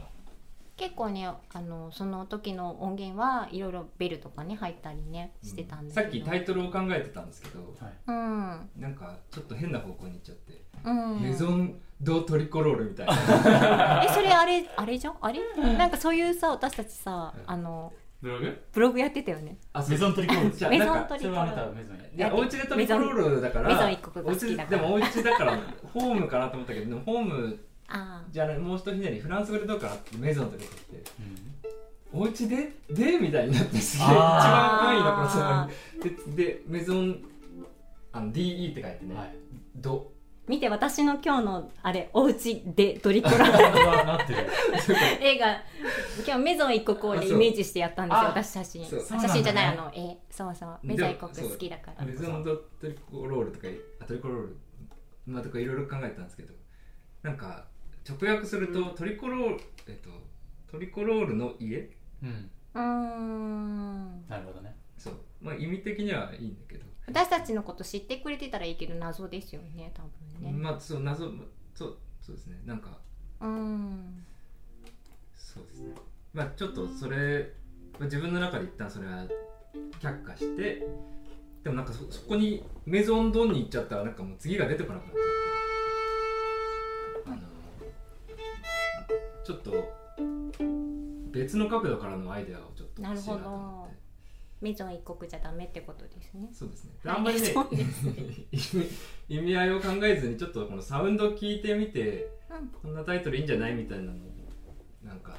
[0.83, 6.25] 結構ねあのその時の音源はいろいろベルとかね入ったりねしてたんださけど。
[6.25, 7.61] っきタイトルを考えてたんですけど。
[7.79, 8.71] はいうん。
[8.83, 11.23] なんかちょっと変な方向に行っちゃって、うん。
[11.23, 13.13] メゾン・ド・トリコロールみたいな。
[14.05, 15.15] えそれあれあれじゃん？
[15.21, 15.41] あれ？
[15.79, 17.43] なんかそういうさ私たちさうん。
[17.47, 18.63] あのブログ？
[18.73, 19.59] ブログやってたよね。
[19.73, 21.99] あメゾントリコールメゾントリコロはメゾン。
[22.17, 24.83] やいやお家でトリコロールだからメゾン一国が好きだから。
[24.89, 25.59] お家でもお家だから
[25.95, 27.72] ホームかなと思ったけどでもホームあ
[28.31, 31.03] じゃないもう一ひねりフランス語でどうかなってメゾンって出てきて
[32.15, 32.21] うん。
[32.21, 35.71] お家ででみたいになってすげえ一番安易なことなの
[36.27, 37.23] にででメゾン
[38.13, 39.35] あの DE って書いてね、はい。
[39.77, 40.13] ド
[40.49, 44.47] 見て私の今日のあれお家でドリコラこれはなってる。
[45.23, 45.47] 映画
[46.27, 50.19] 今日メゾン一国をイメージしてやったんですよあ私写真写真じゃないあの絵。
[50.31, 50.79] そうそう。
[50.83, 52.05] メゾン一国好きだから。
[52.05, 53.69] メゾンドトリコロールとか
[54.01, 54.57] あトリコロール
[55.27, 56.53] まあとかいろいろ考えたんですけど
[57.23, 57.67] なんか
[58.09, 60.11] 直訳するとトリコロールえっと
[60.71, 61.91] トリコロールの家？
[62.23, 62.51] うん。
[62.75, 64.29] うーん。
[64.29, 64.75] なるほどね。
[64.97, 65.15] そう。
[65.41, 70.03] まあ意味的にはいいんだけど、私たちのこと知ってくれてたらいいけど謎ですよね多
[70.41, 70.59] 分ね。
[70.59, 71.31] まあそう謎
[71.75, 72.61] そうそうですね。
[72.65, 72.99] なんか
[73.41, 74.25] うん。
[75.37, 75.95] そうですね。
[76.33, 77.53] まあちょっとそれ
[77.99, 79.27] まあ自分の中で一旦それは
[80.01, 80.87] 却下して
[81.63, 85.23] でもなんかそそこにメゾンドンに行っちゃったらなんかもう次が出てこなくなっちゃっ
[89.45, 89.73] ちょっと
[91.31, 94.03] 別の角度からのアイデアをちょっと欲しいなと思って。
[94.63, 96.49] メゾン一国じゃダメってことですね。
[96.53, 96.93] そうですね。
[97.05, 97.85] はいあんまりねそうで
[98.59, 98.77] す
[99.29, 102.69] 意味合いを考えずにちょっとこのサウンドを聞いてみてうん。
[102.69, 104.15] こんなタイトルいいんじゃないみたいなのを
[105.05, 105.35] なんか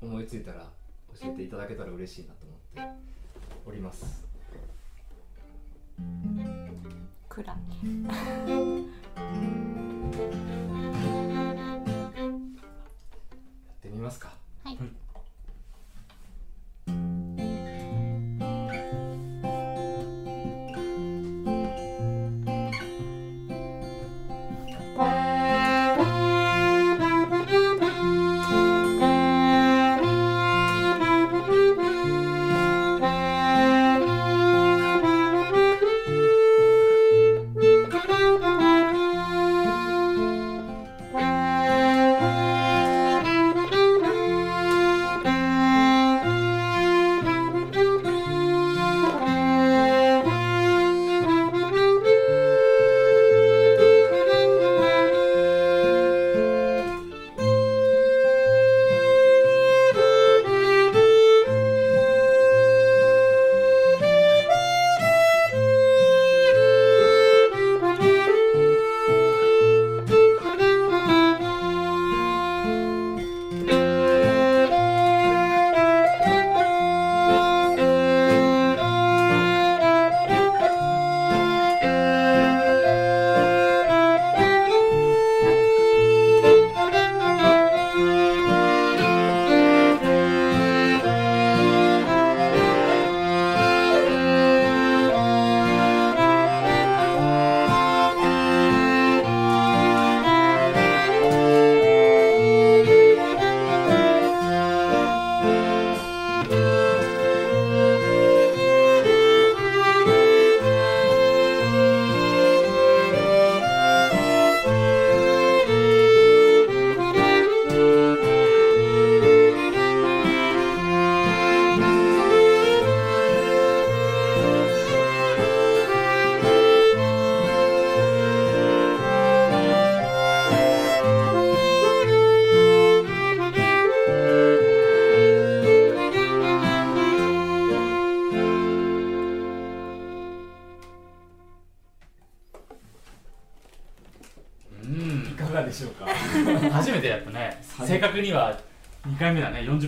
[0.00, 0.70] 思いついたら
[1.20, 3.00] 教えていただけたら嬉しいなと思って
[3.66, 4.24] おります。
[7.28, 7.56] 暗い
[14.06, 14.34] ますか？
[14.64, 14.78] はい。
[14.80, 14.84] え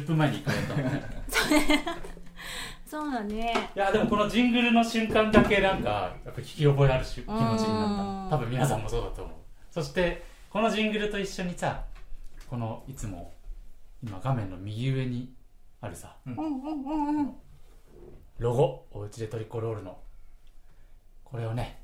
[0.08, 1.96] 分前に1回やった
[2.86, 3.70] そうだね。
[3.76, 8.36] いやでもこのジングルの瞬間だけなんかやっぱ聞き覚えあるし気持ちになった。
[8.36, 9.36] 多分皆さんもそうだと思う。
[9.70, 11.84] そしてこのジングルと一緒にさ
[12.48, 13.32] このいつも
[14.02, 15.32] 今画面の右上に
[15.80, 16.36] あるさうん。
[18.38, 19.98] ロゴおうちでトリコロールの。
[21.24, 21.82] これをね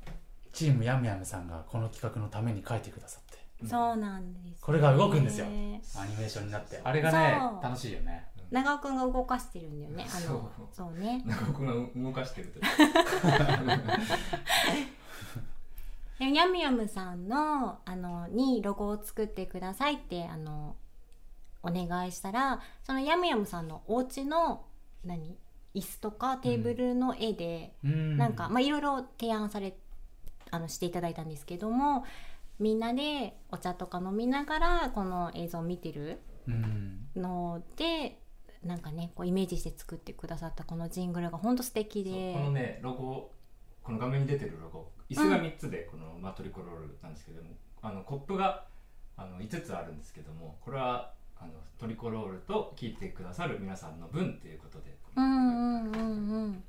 [0.51, 3.24] チームヤムヤムさんがこの企画のために書いてくださって
[3.63, 5.45] そうなんです、ね、これが動くんですよ。
[5.45, 6.81] アニメーションになって。
[6.83, 8.27] あれがね楽しいよね。
[8.51, 10.05] 長尾くんが動かしてるんだよね。
[10.09, 12.59] あのそうそうね 中岡が動かしてると。
[16.19, 20.77] でヤムヤムさんのあのにロゴを作ってくださいってあの
[21.61, 24.63] お願いしたらそのヤムヤムさんのお家の
[25.03, 25.37] 何
[25.73, 28.15] 椅子とかテーブルの絵で、うん。
[28.17, 29.75] なんかまあいろいろ提案され
[30.51, 32.05] あのしていただいたんですけども
[32.59, 37.07] みんなでお茶とか飲みながらこの映像を見てるうん。
[37.15, 38.19] ので
[38.63, 42.33] なんかねこうイメージして作ってくださったこのジングルが本当素敵で。
[42.33, 43.31] このねロゴ
[43.83, 44.91] この画面に出てるロゴ。
[45.09, 47.51] 椅子が3つでこのマトリコロールなんですけども、
[47.83, 48.65] あのコップが
[49.17, 56.63] あの5つあるんですけどもこれはあのトリコロールと聞いてくださる皆さんの分っていうことでうんうんうんうん。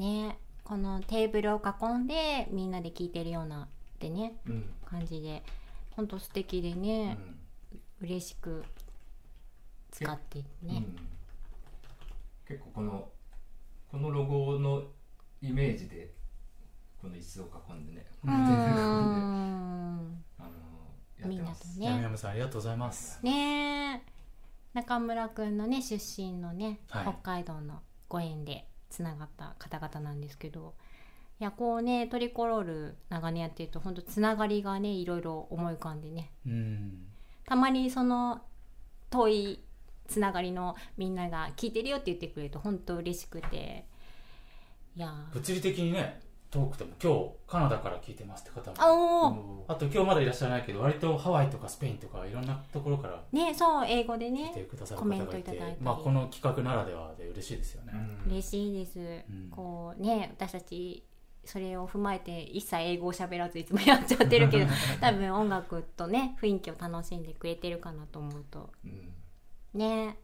[0.00, 3.68] ねこのテーブルを囲んでみんなで聞いてるような
[4.00, 4.64] ってねうん。
[4.86, 5.42] 感じで。
[5.90, 7.18] 本当素敵でね、
[8.00, 8.64] 嬉しく
[9.90, 10.96] 使ってね、うん。
[12.48, 13.08] 結構この
[13.90, 14.84] このロゴの
[15.42, 16.14] イメージで
[17.02, 18.34] この椅子を囲んでね、うーん。
[20.38, 20.48] あの
[21.18, 21.90] やってますみんなとね。
[21.90, 23.20] ヤムヤムさんありがとうございます。
[23.22, 24.02] ねえ。
[24.72, 27.04] 中村くんのね出身のね、はい。
[27.04, 30.74] 北海道のご縁でつながった方々なんですけど
[31.40, 36.30] いやこうねトリコロール長年やってると本当つながりがねいろいろ思い浮かんでね。
[36.46, 37.06] うん。
[37.46, 38.42] たまにその
[39.08, 39.60] 遠い
[40.06, 43.86] つながりのみんなが聞いてるよって言ってくれると本当嬉しくて。
[44.96, 45.34] いやー。
[45.34, 46.20] 物理的にね
[46.50, 55.76] 遠くても今日カナダから聞いてますって方もあと今日まだいらっしゃらないけど割とハワイとかスペインとかいろんなところからねそう英語で来ねてくださるコメントいただいたり。
[55.80, 59.48] まあこの企画ならではで嬉しいですよね、うん嬉しいです、ん。
[59.50, 61.04] こうね私たち
[61.44, 64.66] それを踏まえて一切英語を喋らずいつもやっちゃってるけど
[65.00, 68.70] 多分音楽とね雰囲気を楽しんでくれてるかなと思うと。
[68.84, 69.14] うん。
[69.74, 70.18] ね。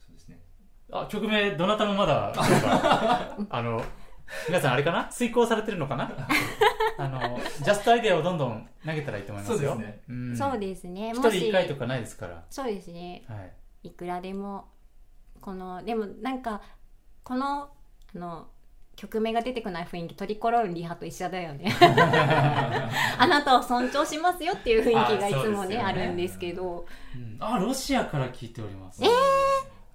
[0.00, 0.38] そうですね。
[0.92, 2.32] あ曲名どなたもまだ
[3.50, 3.82] あの
[4.48, 5.04] 皆さんあれかな？
[5.06, 6.10] 遂行されてるのかな？
[6.98, 9.72] あのジャストアイデアをどんどん投げたらいいと思いますよ。
[9.72, 10.14] そうですね。
[10.14, 10.36] ん。
[10.36, 11.10] そうですね。
[11.10, 12.44] 一人一回とかないですから。
[12.50, 13.24] そうですね。
[13.28, 13.36] は
[13.82, 13.88] い。
[13.88, 14.68] いくらでも
[15.40, 16.60] このでもなんか
[17.22, 18.48] このあの
[18.96, 21.70] 曲名が出てこない雰囲気トリコロールリハと一緒だよね。
[23.18, 25.82] あなたを尊重しますよっていう雰囲気がいつもねね。
[25.82, 26.86] あるんですけど。
[27.14, 27.36] うん。
[27.38, 29.04] あロシアから聞いております。
[29.04, 29.08] え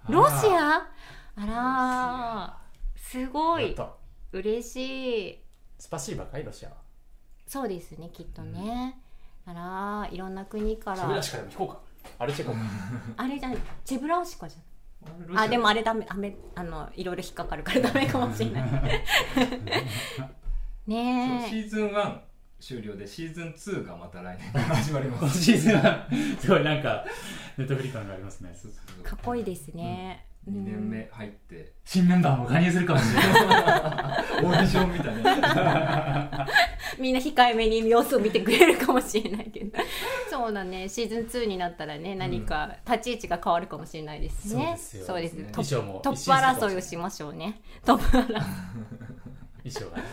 [0.08, 0.88] ロシあ
[1.36, 1.42] ア？
[1.42, 2.98] あらー。
[3.00, 3.76] すごい。
[4.32, 5.44] 嬉しい。
[5.78, 6.76] スパシーバかいロシアは？
[7.48, 8.98] そうですねきっとね、
[9.44, 10.96] あらーいろんな国から。
[10.96, 11.80] シャベラシからも聞こうか。
[12.18, 12.52] あれチェコ。
[12.52, 12.58] か
[13.16, 14.62] あれじゃんチェブラオシカじゃん。
[14.62, 14.71] ロシア
[15.34, 18.64] あでもあれダメダメあのいろいろ引っかかるからダメかもしれない。
[20.86, 21.48] ねえ。
[21.48, 22.18] シーズン1
[22.60, 25.22] 終了でシーズン2がまた来年か ら始まります。
[25.24, 26.06] 今シーズンは
[26.38, 27.04] すごいなんか
[27.58, 28.54] ネットフリ感がありますね。
[29.02, 31.72] かっこいいですね、2年目入って。
[31.84, 33.32] 新メンバーも加入するかもしれない。
[34.46, 36.46] オーディションみたいな
[36.98, 39.78] みんな控えめに様子を見てくれるかもしれないけど。
[40.30, 40.88] そうだね。
[40.88, 45.06] シーズン2になったらね何か立ち位置が変わるかもしれないですね、そうですよ。
[45.06, 45.50] そうですね。
[45.52, 47.60] トップ争いをしましょうね。
[47.84, 48.26] トップ争い。
[49.64, 50.04] 衣装がね。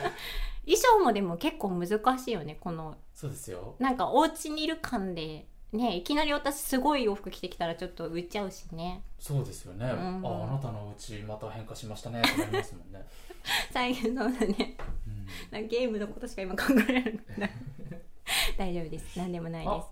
[0.65, 2.97] 衣装もでも結構難しいよねこの。
[3.13, 3.75] そうですよ。
[3.80, 9.01] なんかお家にいる感でねいきなり私すごい洋服着てきたらちょっと浮いちゃうしね。
[9.19, 9.89] そうですよね、ん。
[9.89, 12.21] ああなたのうちまた変化しましたね。
[12.21, 13.05] ってなりますもんね、
[13.71, 14.75] 最近そうだね
[15.07, 15.27] うん。
[15.51, 17.51] なんかゲームのことしか今考えられない
[18.57, 19.17] 大丈夫です。
[19.17, 19.87] 何でもないです。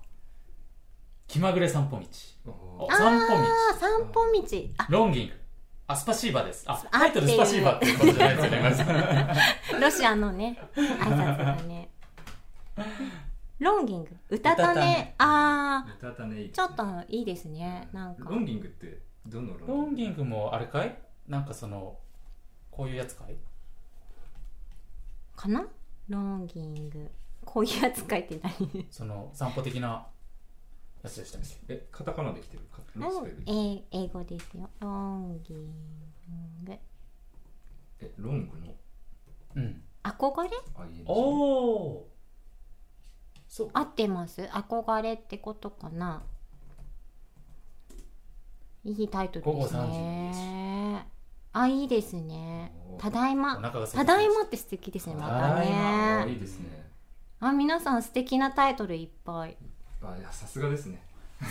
[1.27, 2.03] 気まぐれ散歩道。
[2.05, 2.87] 散歩道。
[2.89, 4.73] あ散歩道。
[4.77, 4.87] あ。
[4.89, 5.33] ロンギング。
[5.87, 6.65] あスパシーバです。
[6.67, 8.81] ああタイトルスパシーバっていうことじゃないです。
[8.81, 8.87] よ
[9.81, 11.89] ロシアのね挨拶だね。
[13.59, 14.15] ロンギング。
[14.29, 14.81] 歌ったたね。
[14.81, 15.97] ねあー。
[15.97, 17.87] 歌ったねちょっといいですね。
[17.93, 18.29] なんか。
[18.29, 20.97] ロンギングってどのロンギングもあれかい？
[21.27, 21.97] なんかその
[22.78, 23.36] こういうやつかい？
[25.36, 25.65] かな？
[26.09, 27.09] ロンギング。
[27.43, 28.88] こういうやつ書いて何？
[28.91, 30.05] その散歩的な
[31.03, 31.73] やつでしたっけ？
[31.73, 32.63] えカタカナできてる？
[32.71, 32.84] か
[33.47, 34.69] え英語ですよ。
[34.80, 35.65] ロンギン
[36.65, 36.73] グ。
[37.99, 38.75] えロングの？
[39.55, 39.82] うん。
[40.03, 40.49] 憧れ？
[41.07, 42.07] おお
[43.47, 44.43] そう合ってます？
[44.43, 46.21] 憧れってことかな？
[48.86, 51.07] いいタイトルです午後3ね
[51.53, 52.71] あいいですね。
[52.97, 53.57] ただいま。
[53.61, 54.03] た。
[54.03, 56.21] だいまって素敵ですねまたただいま。
[56.23, 56.87] あいですね。
[57.39, 59.57] あ皆さん素敵なタイトルいっぱい。
[60.03, 60.21] あい。
[60.21, 61.01] やさすがですね。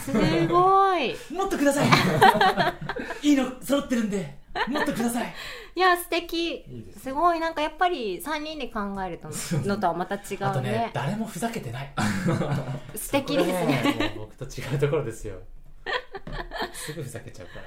[0.05, 0.12] す
[0.49, 1.14] ごい。
[1.32, 1.88] もっとください。
[3.28, 4.38] いいの揃ってるんで。
[4.68, 5.34] もっとください。
[5.74, 6.64] いや素敵。
[6.94, 7.40] すすごい。
[7.40, 9.28] なんかやっぱり3人で考えると
[9.66, 11.92] のとはまた違あとねうね誰もふざけてない。
[12.94, 14.14] 素敵ですね。
[14.18, 15.38] 僕と違うところですよ。
[16.72, 17.62] すぐふざけちゃうから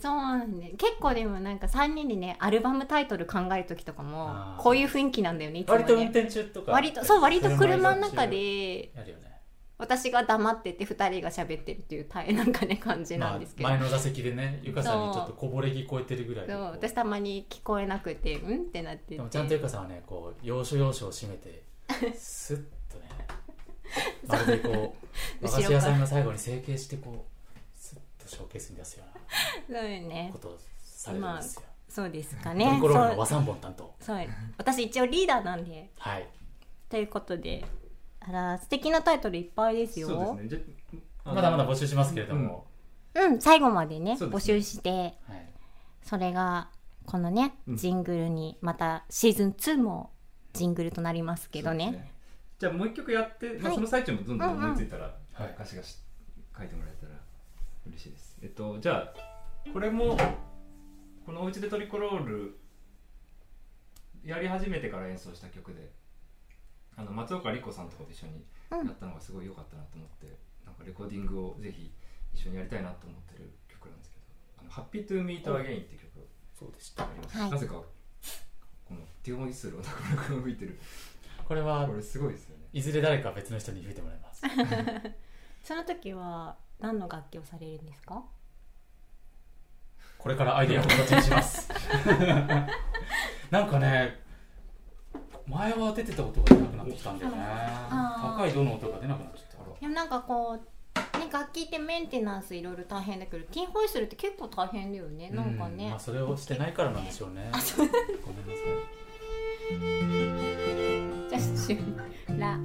[0.00, 5.82] そうなんで結構でもなんか3人でねアルバムタイトル考える時とかもこういう雰囲気なんだよねいつもね。
[5.82, 6.72] 割と運転中とか。
[6.72, 9.40] 割とそう割と車の中でやるよね。
[9.76, 16.60] 私が黙ってて2人が喋ってるっていう大なんかね感じなんですけど、まあ、前の座席でねゆかさんにちょっとこぼれ聞こえてるぐらいそう。
[16.62, 19.16] 私たまに聞こえなくてうんってなってて。
[19.16, 21.62] でもちゃんとゆかさんはねこう要所要所を締めて
[22.16, 22.56] スッ
[22.92, 23.08] とね
[24.26, 24.96] まるでこ
[25.42, 29.13] う和菓子屋さんが最後に成形してこうスッとショーケースに出すような
[29.68, 30.30] そうよね。
[30.32, 33.94] ことをされるんですよ、そうですかトねリコロの和三本担当。
[34.00, 34.26] そう
[34.58, 35.90] 私一応リーダーなんで。
[35.98, 36.28] はい。
[36.88, 37.64] ということで
[38.20, 40.08] あら素敵なタイトルいっぱいですよ。
[40.08, 41.00] そうですね。
[41.24, 42.66] まだまだ募集しますけれども、
[43.14, 43.40] うん。
[43.40, 44.40] 最後までねね。
[44.40, 45.14] 集してはい、
[46.02, 46.68] それが
[47.06, 47.76] このねうん。
[47.76, 50.10] ジングルにまたシーズン2も
[50.52, 51.84] ジングルとなりますけどね。
[51.86, 52.14] そうです
[52.56, 55.96] じゃあもう一曲やって、その最中もどんどんうんうん思いついたら、はい歌詞がし
[56.56, 57.12] 書いてもらえたら
[57.86, 60.18] 嬉しいですえっとじゃあこれも
[61.24, 62.60] この「おうちでトリコロール」
[64.22, 65.90] やり始めてから演奏した曲で
[66.94, 70.26] あの松岡莉子さんとかと一緒にやったのがすごい良かったなと思って、
[70.64, 71.92] なんかレコーディングをぜひ
[72.34, 74.24] 一緒にやりたいなと思ってる曲なんですけど
[74.60, 77.08] 「あの Happy to Meet Again っていう曲そうでした
[77.50, 80.78] なぜかこのティオモ・イスルをなかなか吹いてる。
[81.48, 82.68] これはこれすごいですよね。
[82.74, 84.42] いずれ誰か別の人に吹いてもらいます。
[85.64, 88.22] その時は何の楽器をされるんですか？
[90.18, 91.70] これからアイデアを形にします。
[93.50, 94.20] なんかね
[95.46, 97.36] 前は出てた音が出なくなってきたんだよね。
[97.90, 99.80] 高いドの音が出なくなっちゃった。
[99.80, 105.30] でもなんかこう、ね、楽器ってメンテナンスいろいろ大変だけどティンホイッスルって結構大変だよね。
[105.30, 105.86] なんかね。
[105.86, 107.50] うまあ、それをしてないからなんでしょうね。
[107.50, 108.60] ごめんなさ
[109.70, 111.28] い。
[111.30, 112.58] じゃあシュラ。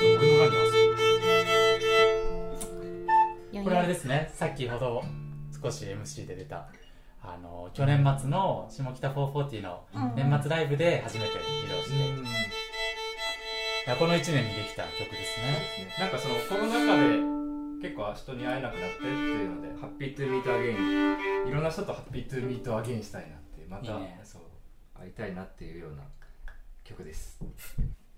[0.00, 0.79] 俺の何よ
[3.52, 4.30] これあれですね。
[4.32, 5.02] さっきほど
[5.62, 6.68] 少し MC で出た
[7.22, 12.12] あの去年末の下北440のうん年末ライブで初めて披露して、い
[13.86, 15.88] やこの1年にできた曲ですね。
[15.98, 17.18] なんかそのコロナ禍で
[17.82, 21.48] 結構人に会えなくなってっていうので Happy to Meet Again。
[21.48, 24.20] いろんな人と Happy to Meet Again したいなってまたいいね。
[24.22, 24.42] そう
[24.98, 26.02] 会いたいなっていうような
[26.84, 27.40] 曲です「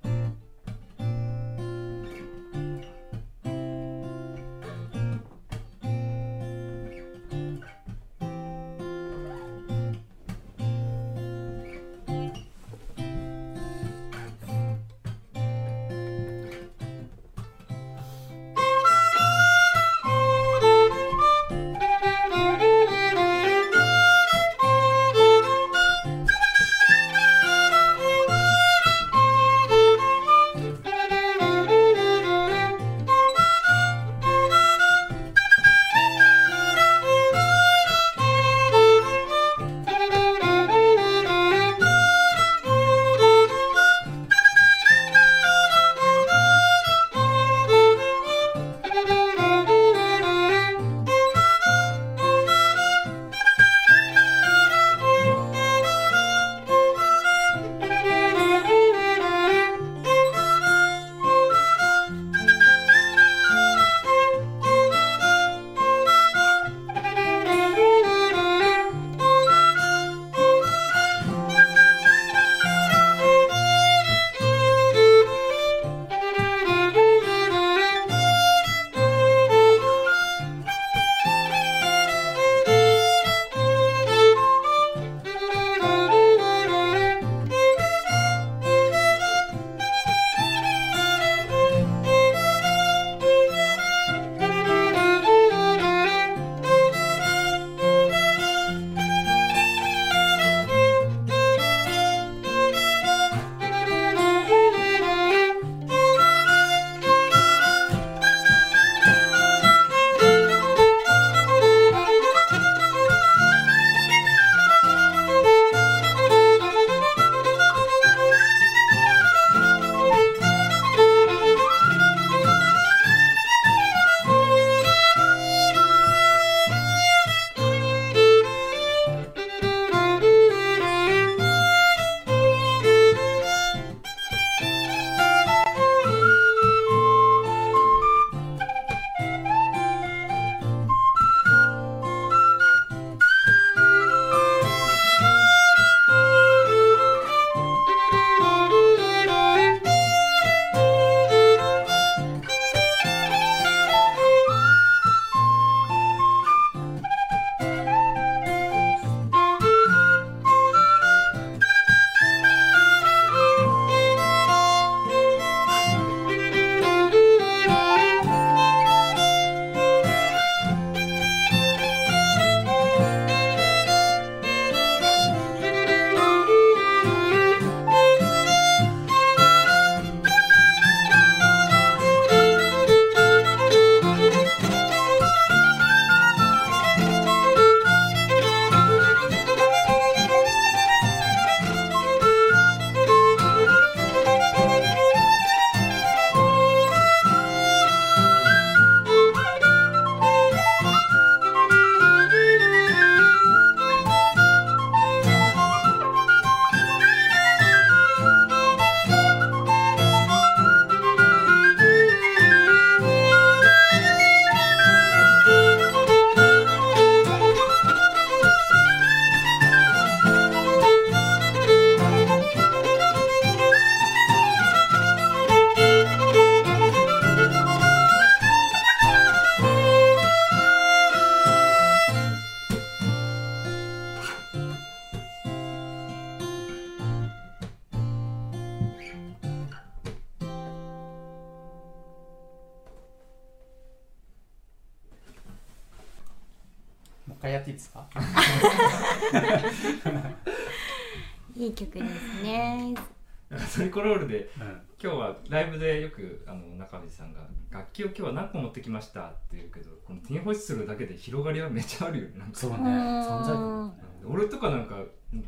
[257.70, 262.38] 楽器を今日は何個持ってきましたって言うけどこのティンホイッスルだけで広がりはめっちゃあるよね。
[262.38, 262.58] なんか。
[262.58, 262.76] そうね。
[262.76, 264.04] 存在感ね。
[264.26, 264.96] 俺とかなんか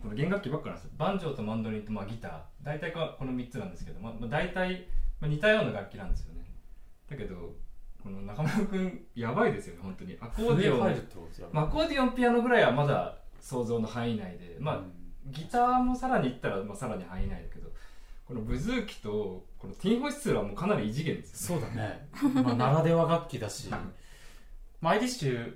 [0.02, 0.90] この弦楽器ばっかなんですよ。
[0.96, 2.40] バンジョーとマンドリンとまあギター。
[2.62, 4.86] 大体かこの3つなんですけど、まあ、まあ大体
[5.20, 6.44] まあ似たような楽器なんですよね。
[7.10, 7.54] だけど
[8.02, 10.16] この中村君やばいですよね本当に。
[10.20, 11.50] アコーディオン。
[11.52, 14.56] まあ、アコーディオンピアノぐらいはまだ想像の範囲内で。
[14.58, 17.70] まあ、うんギターもさらにいったら、まあ、さらに範囲内だけど
[18.26, 25.54] このブズーキとこのティンホイッスルはもうかなり異次元ですよそうだね、まあ、ならでは楽器だし、まあ、アイリッシュ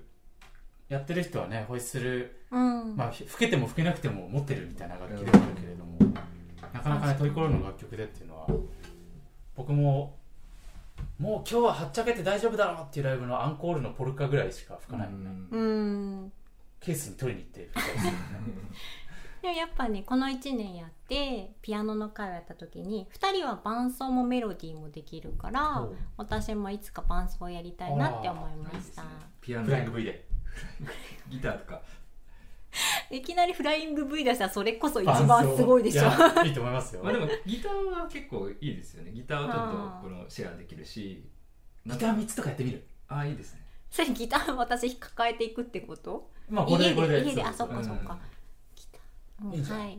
[0.89, 5.99] やってる人はねホイッスル、うん、まあ、吹けても吹けなくても持ってるみたいな楽器ではあるけれども、
[6.73, 8.47] なかなかねトリコロールの楽曲でっていうのは
[9.55, 10.17] 僕も
[11.19, 15.59] もう今日ははっちゃけて大丈夫だろうっていうライブのアンコールのポルカぐらいしか吹かないうんう
[16.25, 16.33] ん。
[16.81, 18.19] ケースに取りに行って吹いたりするね
[19.49, 25.89] でもやっぱねこの1年やってピアノの会をやった時に2人は伴奏もメロディーもできるから
[26.19, 29.05] 私もいつか伴奏やりたいなって思いました。
[29.41, 29.65] ピアノ。
[29.65, 30.27] フライング V で。
[31.31, 31.81] ギターとか。
[33.11, 36.03] いきなりフライング V 出したらそれこそ一番すごいでしょ。
[36.03, 37.03] 伴奏いやいいと思いますよ。
[37.03, 39.13] まあでもギターは結構いいですよね。
[39.13, 41.25] ギターはちょっとこのシェアできるし
[41.87, 42.87] ギター3つとかやってみる。
[43.09, 43.63] ああいいですね。
[43.91, 46.31] それギター私抱えていくってこと？
[46.51, 47.29] まあこれ家でこれでで。
[47.31, 47.43] 家で。
[47.43, 48.13] あそっかそっか。
[48.13, 48.38] うん
[49.53, 49.79] いいじゃん。
[49.81, 49.99] はい。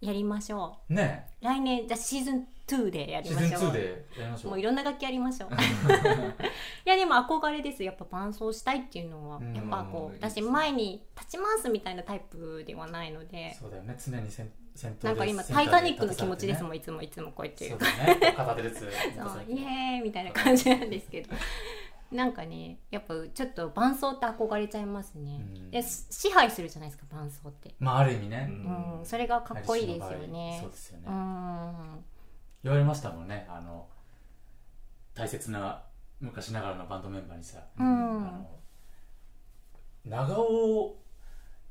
[0.00, 1.26] やりましょね。
[1.40, 3.48] う来年じゃあシーズン2でやりましょう。
[3.48, 4.50] シーズン2でやりましょう。
[4.52, 5.50] もういろんな楽器やりましょう。
[5.54, 5.54] い
[6.84, 9.36] やでも憧れですやっぱ伴奏したいっていうのは。
[9.38, 9.54] うん。
[9.54, 13.56] やっぱこういいですね私前に立ち回すみたいなタイプではないので。
[13.58, 13.96] そうだよね。
[13.98, 17.70] 常に先先頭でなんか今「タイタニック」の気持ちです立もんいつもいつもこうやって。
[17.70, 18.34] そうだね。
[18.36, 18.90] 片手でつそう。
[19.48, 21.34] イエーイみたいな感じなんですけど
[22.12, 25.70] なんかねやっぱちょっと伴奏って憧れちゃいますね、うん。
[25.70, 29.04] で支配するじゃないですか伴奏って、まあある意味ね、うん。
[29.04, 30.58] それがかっこいいですよね。
[30.62, 32.04] そうですよね、うん。
[32.62, 33.86] 言われましたもんねあの
[35.14, 35.82] 大切な
[36.20, 37.86] 昔ながらのバンドメンバーにさ、うん。
[37.86, 38.50] あの
[40.04, 40.96] 長尾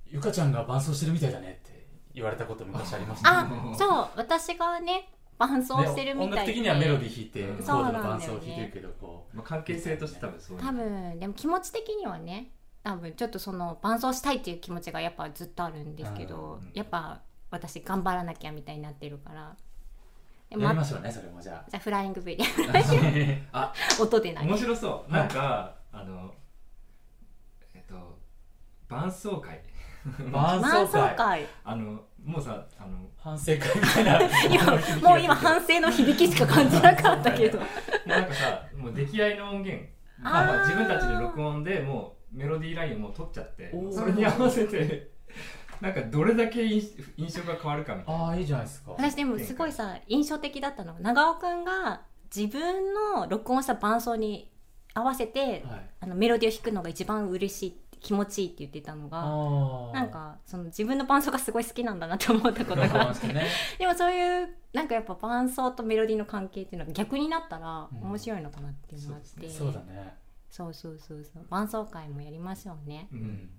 [0.07, 4.07] ゆかちゃんが伴奏してるみたいだねって言われたこと昔ありましたあそう。
[4.15, 7.57] 私がね伴奏してるみたい音楽的にはメロディー弾いてうん。
[7.57, 9.37] コードの伴奏を弾いてるけどこう。
[9.37, 12.51] まあ、関係性として多分そういう多分でも気持ち的にはね
[12.83, 16.71] 多分ちょっとその伴奏したいっていう気持ちがやっぱずっとあるんですけど、うん。
[16.73, 19.55] やっぱ私頑張らなきゃみたいになってるから。
[20.49, 22.43] でやりまましょうねそれもじゃじゃあフライング V で
[23.51, 24.47] あ 音でない。
[24.47, 25.11] 面白そう。
[25.11, 26.33] なんか、あの
[27.73, 28.19] えっと
[28.87, 29.61] 伴奏会。
[30.05, 31.47] あ伴伴奏会。
[31.63, 34.19] あのもうさあの反省会みたいな。
[34.49, 37.59] 今もう今反省の響きしか感じなかったけど。
[37.59, 37.65] も
[38.05, 39.85] うなんかさもう出来合いの音源。
[40.23, 40.31] あー。
[40.31, 45.11] まあ自分たちで録音でもうメロディーラインをもう取っちゃってそれに合わせて
[45.81, 48.23] なんかどれだけ印印象が変わるかみたいな。
[48.25, 48.91] ああいいじゃないですか。
[48.91, 52.03] 私でもすごいさ印象的だったのが長尾くんが
[52.35, 54.51] 自分の録音した伴奏に
[54.93, 55.89] 合わせてはい。
[55.99, 59.23] あのメロディーを弾くのが一番嬉しい気持ちいいって言ってたのが
[59.97, 63.27] なんかその自分の伴奏がすごい好きなんだなって思ったことがあって。
[63.79, 68.09] でもそういうなんかやっぱ伴奏とメロディーの関係っていうのが逆になったらうん。
[68.09, 70.15] 面白いのかなっていうのがあって、そうだね。
[70.49, 71.45] そうそうそうそう。
[71.49, 73.07] 伴奏会もやりましょうね。
[73.11, 73.21] ううん。
[73.21, 73.49] ん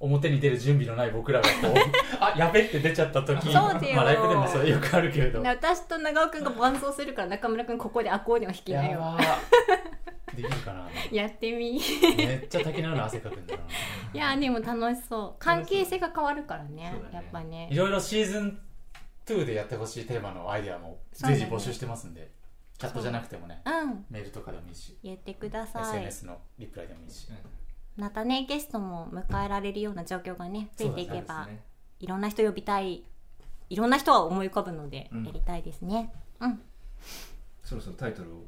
[0.00, 1.74] 表に出る準備のない僕らがこう
[2.18, 3.42] あやべって出ちゃった時。
[3.44, 5.40] そうだよまあライブでもそれよくあるけれど。
[5.42, 9.16] で私と長尾くんが伴奏するから中村くんここでアコーディオン弾きなよ
[10.36, 10.88] できるかな。
[11.10, 11.80] やってみ。
[12.16, 13.62] めっちゃ滝のような汗かくんだな。
[14.12, 15.42] いやでも楽しそう。
[15.42, 17.02] 関係性が変わるからねね。
[17.12, 17.68] やっぱね。
[17.70, 18.58] いろいろシーズン
[19.26, 22.32] 2でやってほしいテーマのアイデアも随時募集してますんで、
[22.78, 24.04] チャットじゃなくてもねうん。
[24.10, 25.82] メールとかでもいいし言ってください。
[25.82, 27.28] SNS のリプライでもいいし。
[27.96, 31.60] またねゲストも迎えられるような状況がね増えていけば、ね。
[32.00, 33.04] いろんな人呼びたい
[33.70, 35.24] いろんな人は思い浮かぶのでうん。
[35.24, 36.12] やりたいですね。
[36.40, 36.60] うん、
[37.62, 38.44] そろそろタイトルを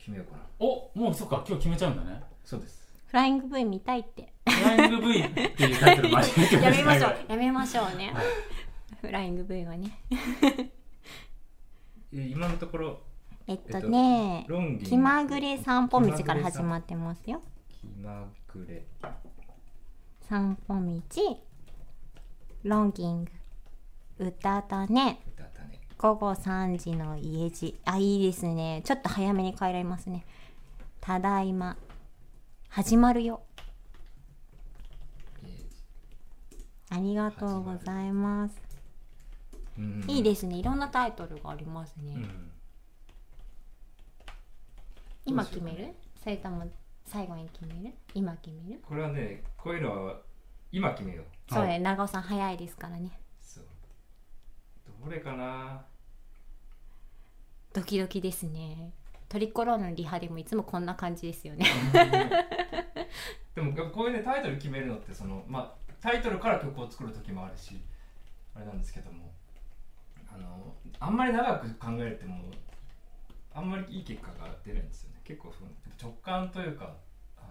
[0.00, 0.42] 決めようかな。
[0.58, 2.22] おもうそっか今日決めちゃうんだね。
[2.42, 2.90] そうです。
[3.06, 4.32] フライング V 見たいって。
[4.48, 7.16] フライング V っていうタイトルやめましょはう。
[7.28, 8.12] やめましょうね。
[8.14, 8.24] はい。
[9.02, 10.00] フライング V はね。
[12.12, 13.00] え今のところ
[13.46, 17.42] えっとね、ロンギン気まぐれ散歩道から始まってますよ。
[17.68, 18.86] 気まぐれ。
[20.28, 21.40] 散歩道
[22.62, 23.30] ロンギング
[24.18, 25.18] 歌だね
[26.02, 27.78] 午後3時の家路。
[27.84, 28.80] あいいですね。
[28.86, 30.24] ちょっと早めに帰られますね。
[30.98, 31.76] ただいま。
[32.70, 33.42] 始まるよ。
[36.88, 38.58] ありがとうございます。
[39.78, 40.56] うんいいですね。
[40.56, 42.50] いろんなタイトルがありますね、うん。
[45.26, 45.88] 今決める？
[46.24, 46.66] それとも
[47.04, 47.94] 最後に決める？
[48.14, 48.80] 今決める？
[48.88, 50.16] これはねこういうのは
[50.72, 51.52] 今決めよう。
[51.52, 51.78] そうね。
[51.78, 53.20] 長尾さん早いですからね。
[55.04, 55.82] どれかな？
[57.72, 58.92] ドキドキですね。
[59.28, 61.66] トリコロールのリハでもいつもこんな感じですよね。
[63.54, 67.80] でもこういうねタイトル決めるのってそのまあタイトルから曲を作る時もあるし
[68.56, 69.32] あれなんですけども
[70.34, 72.40] あのあんまり長く考えても
[73.54, 75.20] あんまりいい結果が出ないんですよね。
[75.22, 75.70] 結構その
[76.02, 76.96] 直感というか
[77.36, 77.42] あ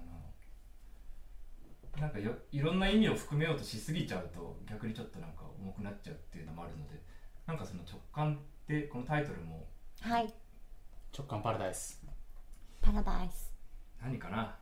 [1.96, 7.02] のなんかよいろんな意味を含めようとしすぎちゃうと逆にちょっとなんか重くなっちゃうっていうのもあるので
[7.48, 9.66] なんかその直感ってこのタイトルも
[10.02, 10.34] はい。
[11.18, 12.02] 直感パラダイス。
[12.82, 13.52] パラダイス。
[14.02, 14.56] 何かな？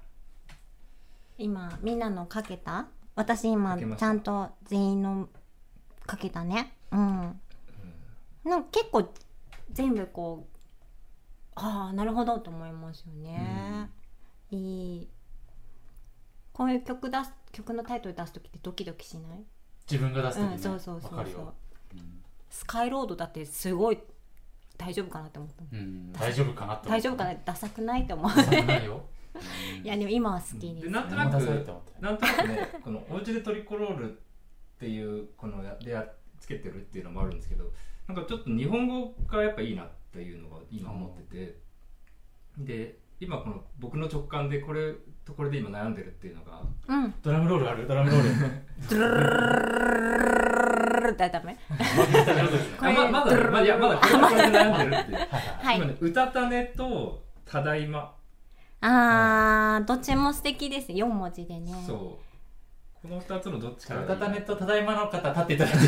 [1.38, 2.88] 今みんなのかけた？
[3.15, 5.29] 私今ちゃんと全員の
[6.05, 6.73] かけたね。
[6.91, 7.39] うん。
[8.45, 9.13] なんか結構
[9.71, 10.57] 全部こう
[11.55, 13.89] ああなるほどと思いますよね、
[14.51, 14.57] い
[14.97, 15.09] い。
[16.53, 19.43] こういう曲出す曲のタイトル出す時ってドキドキしない？
[19.89, 21.53] 自分が出す時ね、うんそうそうそうそう。
[22.49, 23.99] スカイロードだってすごい
[24.78, 25.80] 大丈夫かなって思ったうん。
[25.80, 26.13] うん。
[26.13, 27.34] 大丈夫かなって大丈夫かな？
[27.45, 28.30] ダサくないって思う。
[28.30, 29.03] ダサくないよ。
[29.84, 30.86] いやでも今は好きです。
[30.86, 31.32] でなんとなく
[31.99, 34.15] なんとなくね このお家でトリコロールっ
[34.80, 36.07] ていうこのやでや
[36.39, 37.71] つけてるっていうのもあるんですけど
[38.07, 41.59] なんかちょっと日本語がやっぱいいなっていうのが今思ってて、
[42.57, 44.93] で今この僕の直感でこれ
[45.25, 47.13] とこれで今悩んでるっていうのがうん。
[47.21, 47.88] ドラムロールある？
[47.88, 48.23] ドラムロー
[50.51, 50.56] ル
[50.89, 51.57] ルルってダメ
[52.79, 55.27] まだまだまだまだこれ悩んでるっていう
[55.75, 58.13] 今ね「うたね」と「ただいま」
[58.81, 61.97] あー、どっちも素敵です4文字でねそう
[63.01, 65.79] この2つのどっちか「うたね」と「ただいま」の方立っていただいて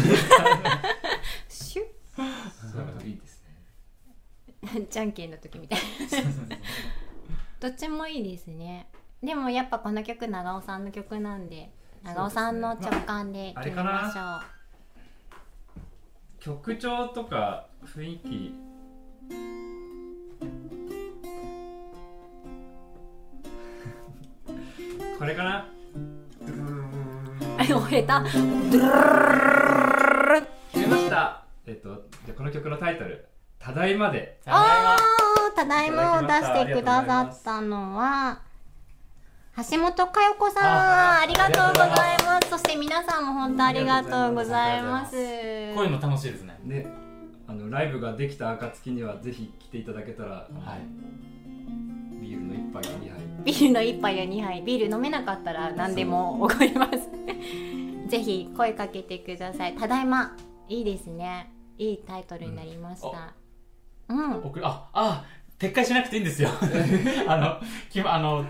[1.47, 3.43] シュいいです
[4.73, 6.57] ねじゃんけんの時みたいな
[7.59, 8.87] どっちもいいですね
[9.21, 11.71] でもやっぱこの曲長尾さんの曲なんで
[12.03, 14.58] 長尾さんの直感で決めましょう。
[16.39, 18.55] 曲調とか雰囲気。
[25.19, 25.67] これかな？
[27.57, 28.47] あれた決め
[30.87, 31.43] ました。
[31.65, 31.89] えっと
[32.25, 33.27] じゃあこの曲のタイトル
[33.59, 34.39] 「ただいまで。
[34.45, 34.53] た
[35.65, 38.39] だいまを出してくださったのは
[39.67, 42.49] 橋本佳代子さんあありがとうございます。
[42.49, 45.11] そして皆さんも本当ありがとうございます。
[45.11, 46.87] こういうの楽しいですね」ね
[47.45, 50.45] あのライブができた暁にはぜひ来ていただけたら、は
[50.75, 52.21] い。
[52.21, 53.43] ビールの一杯や2杯。
[53.43, 54.61] ビールの一杯や2杯。
[54.61, 57.09] ビール飲めなかったら何でも怒ります。
[58.07, 59.75] ぜひ声かけてください。
[59.75, 60.35] ただいま
[60.67, 61.51] いいですね。
[61.77, 63.33] いいタイトルになりました。
[64.07, 65.25] うん、僕ああ
[65.59, 66.49] 撤回しなくていいんですよ。
[67.27, 68.45] あのきまあの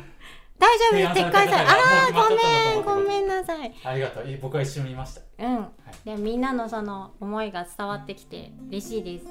[0.60, 3.74] 大丈夫です撤回されあ提案された方がーもう決まっちゃったとごめんごめんなさい。
[3.84, 4.30] ありがとう。
[4.30, 5.22] い僕は一瞬見ました。
[5.40, 5.68] うん、
[6.06, 9.26] でみんなのその思いが伝わってきて嬉しいです。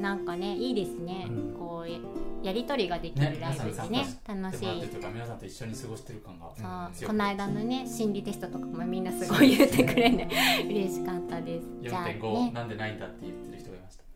[0.00, 1.54] なんかねいいですね、うん。
[1.58, 1.98] こうや
[2.42, 4.06] やりとりができねるライブってね。
[4.26, 4.88] 楽しい。
[5.12, 10.28] 皆さんと一緒に過ごしてる感がそうこの間のね心理テストとかもみんなすごい言ってくれて
[10.64, 11.66] 嬉しかったです。
[11.82, 13.69] じゃあ4.5、ねなんでないんだって言ってる人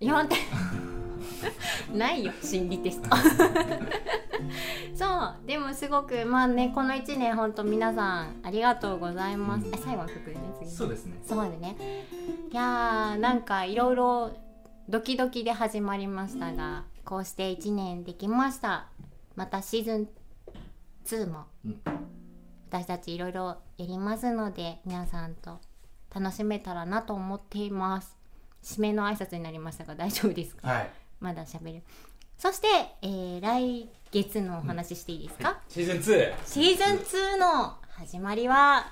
[0.04, 0.38] 4点
[1.96, 3.10] ないよ心理テスト。
[4.94, 10.70] そうでもすごくまあねこの1年本当皆さんありがとうございます、あ最後の曲でね次。
[10.70, 11.20] そうですね。
[11.26, 11.76] そうだね。
[12.50, 14.30] いやーなんかいろいろ
[14.88, 18.86] ドキドキで始まりましたがこうして1年できました。
[19.36, 20.08] またシーズン
[21.04, 21.44] 2も。
[21.64, 21.80] うん。
[22.70, 25.60] 私たちいろいろやりますので皆さんと
[26.12, 28.16] 楽しめたらなと思っています
[28.64, 30.66] 締めの挨拶になりましたが大丈夫ですか？
[30.68, 30.90] はい。
[31.20, 31.82] まだ喋る。
[32.38, 32.66] そして、
[33.02, 36.34] えー来月のお話していいですか、シーズン 2!
[36.46, 38.86] シーズン2の始まりは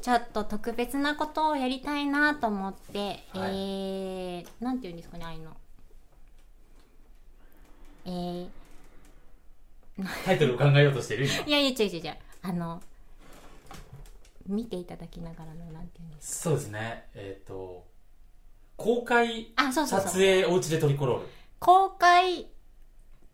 [0.00, 3.18] ちょっと特別なことをやりたいなと思って、はい。
[3.34, 5.56] えー、なんて言うんですかねああいうの。
[8.06, 8.48] えー、
[10.24, 11.34] タイトルを考えようとしてる今。
[11.46, 12.16] いやいや違う違う違う。
[12.42, 12.82] あの
[14.46, 17.08] 見ていただきながらのなんて言うんですそうですね。
[17.14, 17.84] えっ、と
[18.82, 21.26] 公開撮影おうちでトリコロール
[21.58, 22.46] 公開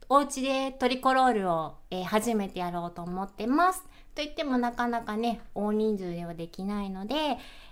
[0.09, 3.80] お家でトリコロールを、えー初めてやろうと思ってます。
[4.14, 7.14] と言ってもなかなかね大人数ではできないので、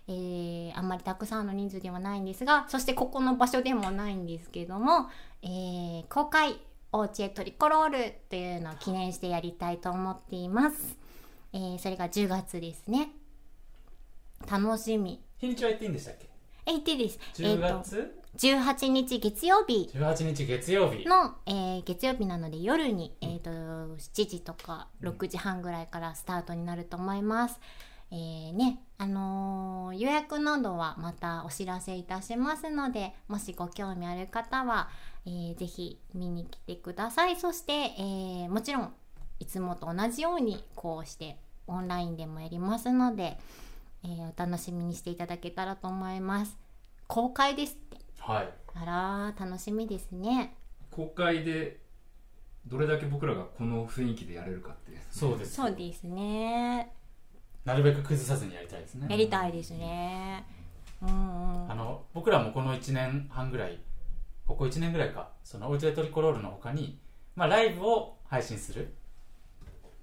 [0.07, 5.09] えーあんまりたくさんの人数ではないんですがそしてここの場所でもないんですけども、
[5.43, 6.61] えー公開
[6.93, 10.97] おうちでトリコロールというのを記念してやりたいと思っています。
[11.53, 13.11] えーそれが10月ですね。
[14.49, 15.21] 楽しみ。
[15.39, 16.34] 日にちは言っていいんでしたっけ？
[16.67, 17.19] え、いいです。
[17.35, 23.97] 10えーと月、18日月曜日18日月曜日の、えー月曜日なので夜に、えー、と7
[24.29, 27.61] 時とか6時半ぐらいからスタートになると思います。
[28.11, 34.89] えーねあのー予約などはまたお知らせいたしますのでもしご興味ある方は、
[35.27, 37.37] えーぜひ見に来てください。
[37.37, 38.95] そして、えーもちろん
[39.39, 41.37] いつもと同じようにこうして
[41.67, 43.37] オンラインでもやりますので、
[44.05, 46.57] えーお楽しみにしていただけたらと思います。
[47.07, 47.99] 公開ですって。
[48.19, 48.49] はい。
[48.75, 50.55] あらー楽しみですね。
[50.91, 51.81] 公開で
[52.67, 56.93] どれだけ僕らがこの雰囲気でやれるかってそうですそうですね。
[57.65, 59.07] なるべく崩さずにやりたいですね。
[59.09, 60.45] やりたいですね。
[61.03, 61.71] うんうん。
[61.71, 63.79] あの僕らもこの1年半ぐらい
[64.47, 66.99] ここ1年ぐらいかそのおうちでトリコロールの他に、
[67.35, 68.95] まあ、ライブを配信する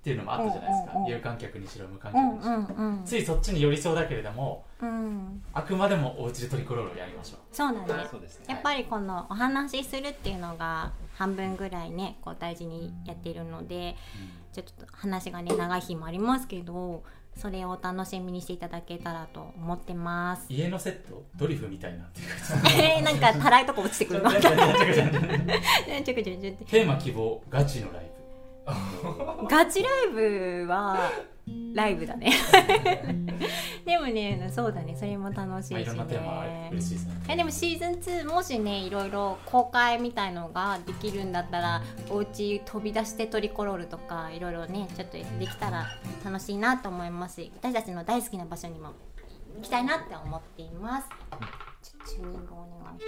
[0.02, 1.12] っていうのもあったじゃないですか、うんうんうん。
[1.12, 5.44] 有観客にしろ無観うん客にしろ、うんうんついそっちに寄りそうだけれどもうん。
[5.54, 8.10] あくまでもおうちでトリコロールをやりましょそうなんです。
[8.10, 8.46] そうですね。
[8.50, 13.96] やっぱりこのお話しするっていうのが半分ぐらいねこう大事にやってるので
[14.52, 17.04] う、ちょっと話がね長い日もありますけど
[17.38, 20.48] それをお楽しみにしていただけたらと思ってます。
[20.50, 22.28] 家のセットドリフみたいなっていう
[22.82, 24.32] えーなんかたらいとこ落ちてくるの。
[24.42, 28.21] テーマ希望ガチのライブ
[29.50, 31.12] ガチライブは
[31.74, 32.32] ライブだね。
[33.86, 34.96] でもねそうだね。
[34.96, 37.36] それも楽しいしまあ、ねしいですね。
[37.36, 45.88] でもシーズン2もしねいろいろ公開みたいのができるんだったらお家飛び出してトリコロールとかいろいろねちょっとできたら
[46.24, 48.94] 楽しいなと思いますし私たちの大好きな場所にも
[49.56, 51.10] 行きたいなって思っています。
[51.82, 53.06] ちょチューニングお願いし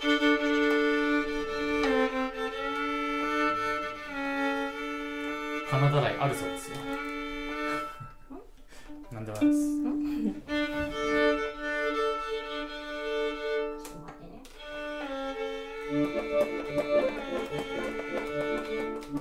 [0.00, 0.06] カ
[5.78, 6.76] ナダ来あるそうですよ。
[9.10, 9.58] なんでもないです。
[9.58, 9.60] ち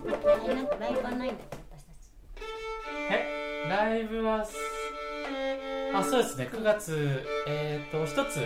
[0.09, 0.67] ょっと待ってね。
[0.79, 1.09] ライブは
[3.09, 3.65] え？
[3.69, 4.45] ライブは
[5.95, 6.47] あそうですね。
[6.51, 8.39] 9月えっ、と一つ、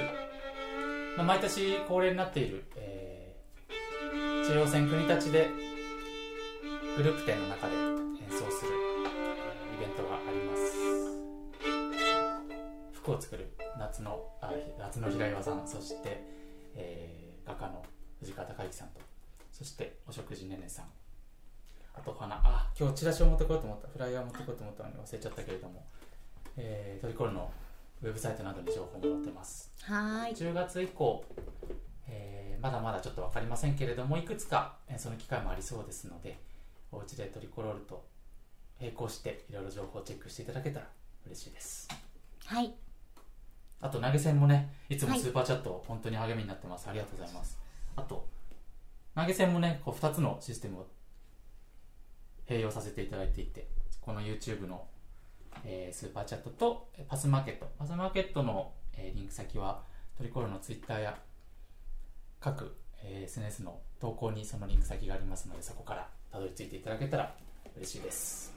[1.17, 3.21] まあ、毎年恒例になっている、えー
[4.47, 5.49] 中央線国立で
[6.97, 7.81] グループ展の中で演
[8.29, 10.61] 奏する、えーイベントがあります。
[12.91, 13.49] 服を作る
[13.79, 16.21] 夏のあ夏の平岩さんそして、
[16.75, 17.83] えー画家の
[18.19, 19.01] 藤川隆之さんと
[19.51, 20.85] そしてお食事ねねさん。
[21.93, 25.85] あとかなあ今日チラシを持ってこようと思ったフライヤー持ってこようと思ったのに忘れちゃったけれども、
[26.57, 27.51] えートリコールの
[28.01, 29.71] ウェブサイトなどに情報も載ってます。
[29.83, 30.33] はーい。
[30.33, 31.23] 10月以降、
[32.07, 36.37] えーまだまだちょっと分かりませんけれどもいくつか演奏の機会もありそうですので
[36.91, 38.05] おうちでトリコロールと
[38.79, 40.87] 並行していろいろ情報をチェックしていただけたら
[41.25, 41.89] 嬉しいです。
[42.45, 42.71] はい。
[43.79, 45.19] あと投げ銭もねいつもはい。
[45.19, 47.57] スーパーチャット本当に励みになってます、ありがとうございます。
[47.95, 48.27] あと
[49.15, 50.87] 投げ銭もねこう2つのシステムを
[52.47, 53.67] 併用させていただいていて
[54.01, 54.85] この YouTube の、
[55.65, 57.69] えースーパーチャットとパスマーケット。
[57.77, 59.83] パスマーケットの、えーリンク先は
[60.17, 61.17] トリコロのツイッターや
[62.39, 67.33] 各、えー SNS の投稿にそのリンク先がありますのでそこからたどり着いていただけたら
[67.77, 68.50] 嬉しいです。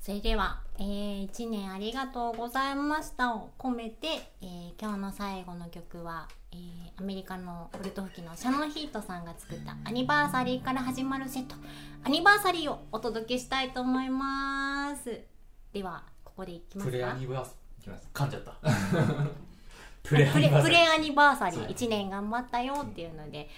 [0.00, 3.34] それでは、えー、1年ありがとうございました。
[3.34, 4.06] を込めて、
[4.40, 11.54] えー今日の最後の曲は、えーアメリカのウルト吹きのシャノンヒートさんが作ったアニバーサリーから始まるセット。
[12.04, 15.20] アニバーサリーをお届けしたいと思います。
[15.72, 16.90] ではここでいきますか？
[16.90, 18.54] プレアニバーサいきます噛んじゃった。
[20.02, 20.78] プレアニバーサリー。
[20.78, 21.64] プレアニバーサリそう。
[21.66, 23.48] ー1年頑張ったよっていうので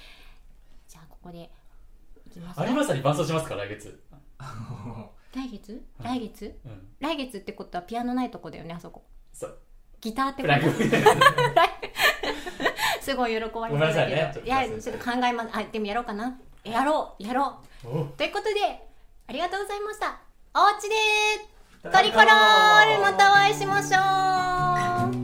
[0.88, 1.50] じゃあここで
[2.26, 3.54] いきますアニバーサリー伴奏しますか？
[3.56, 4.02] 来月
[5.34, 5.80] 来月？
[6.02, 6.54] はい来月？
[6.64, 6.88] うん。
[7.00, 9.02] 来月ってことはピアノないとこだよねあそこ。
[9.32, 9.58] そう。
[10.00, 10.60] ギターってプこと？
[13.02, 14.34] すごい喜ばれそうごめんなさだけいね。
[14.44, 16.38] いやちょっと考えますあでもやろうかな。
[16.64, 18.02] やろうやろお。
[18.02, 18.50] うということで
[19.26, 20.18] ありがとうございました。
[20.54, 20.94] おうちで
[21.90, 25.21] トリコロールまたお会いしましょう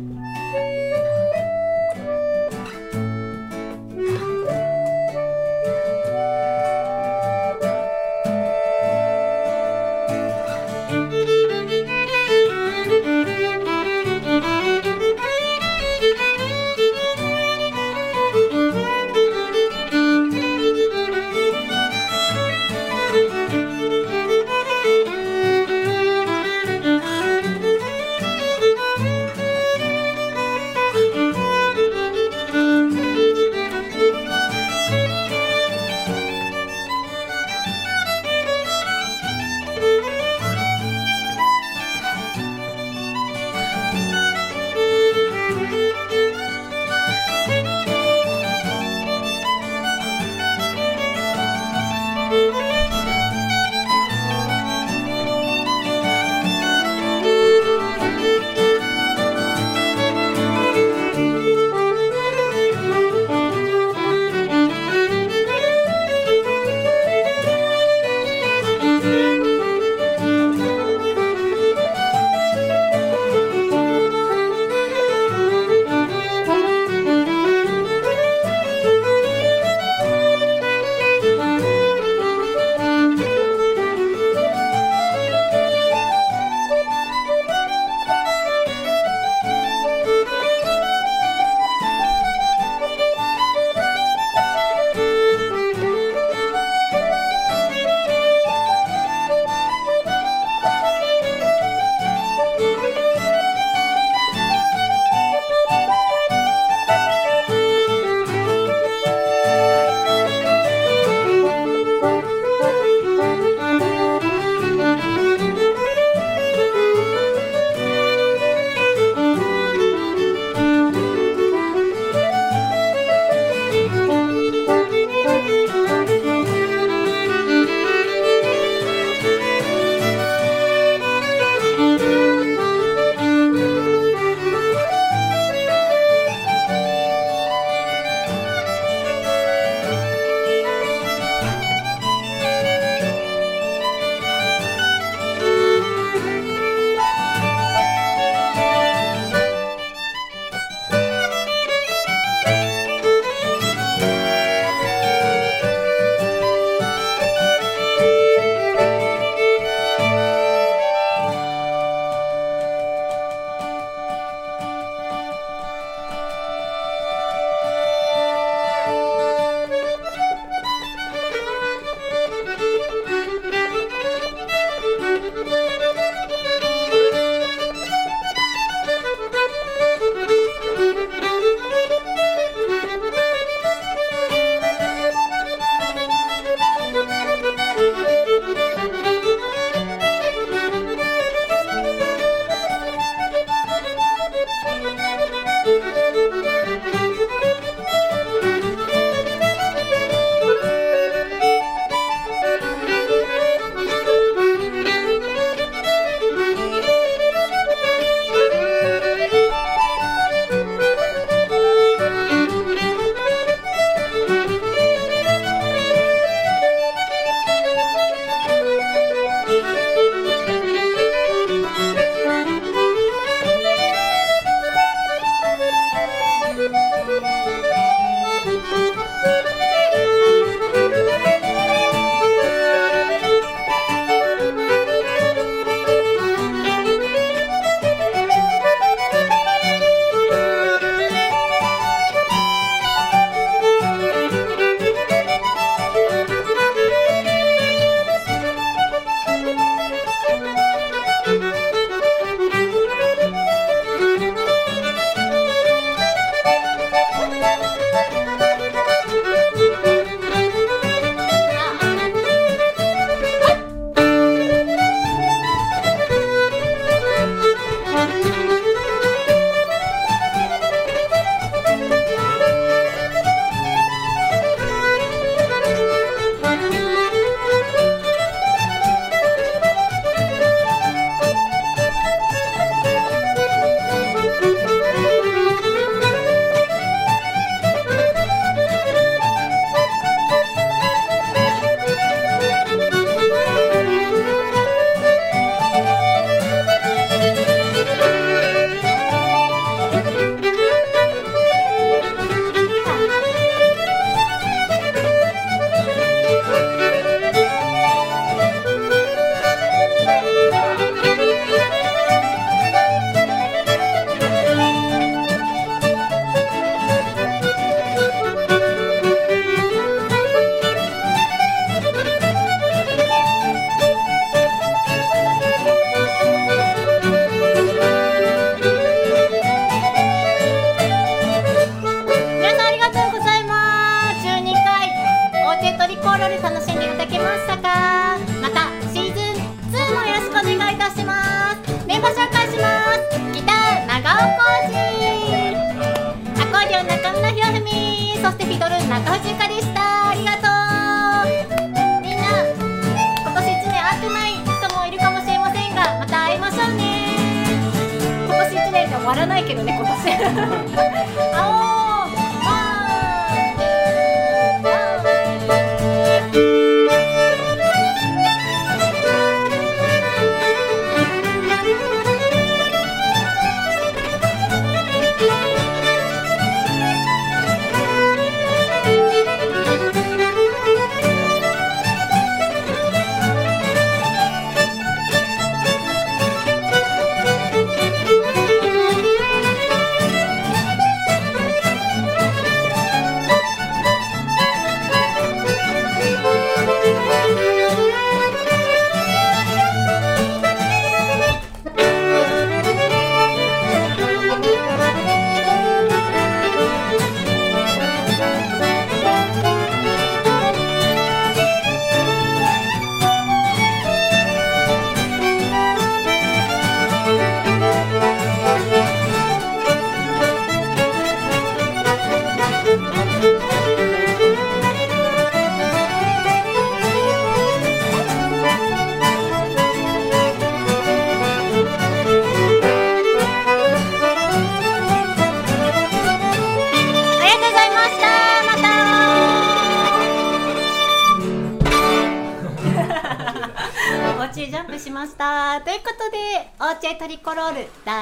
[360.08, 360.97] ません。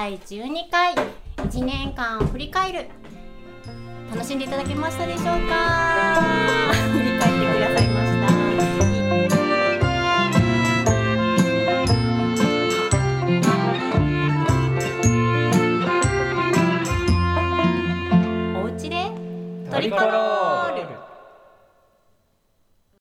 [0.07, 0.95] 第12回
[1.39, 2.87] 1年間を振り返る。
[4.09, 5.66] 楽しんでいただけましたでしょうか？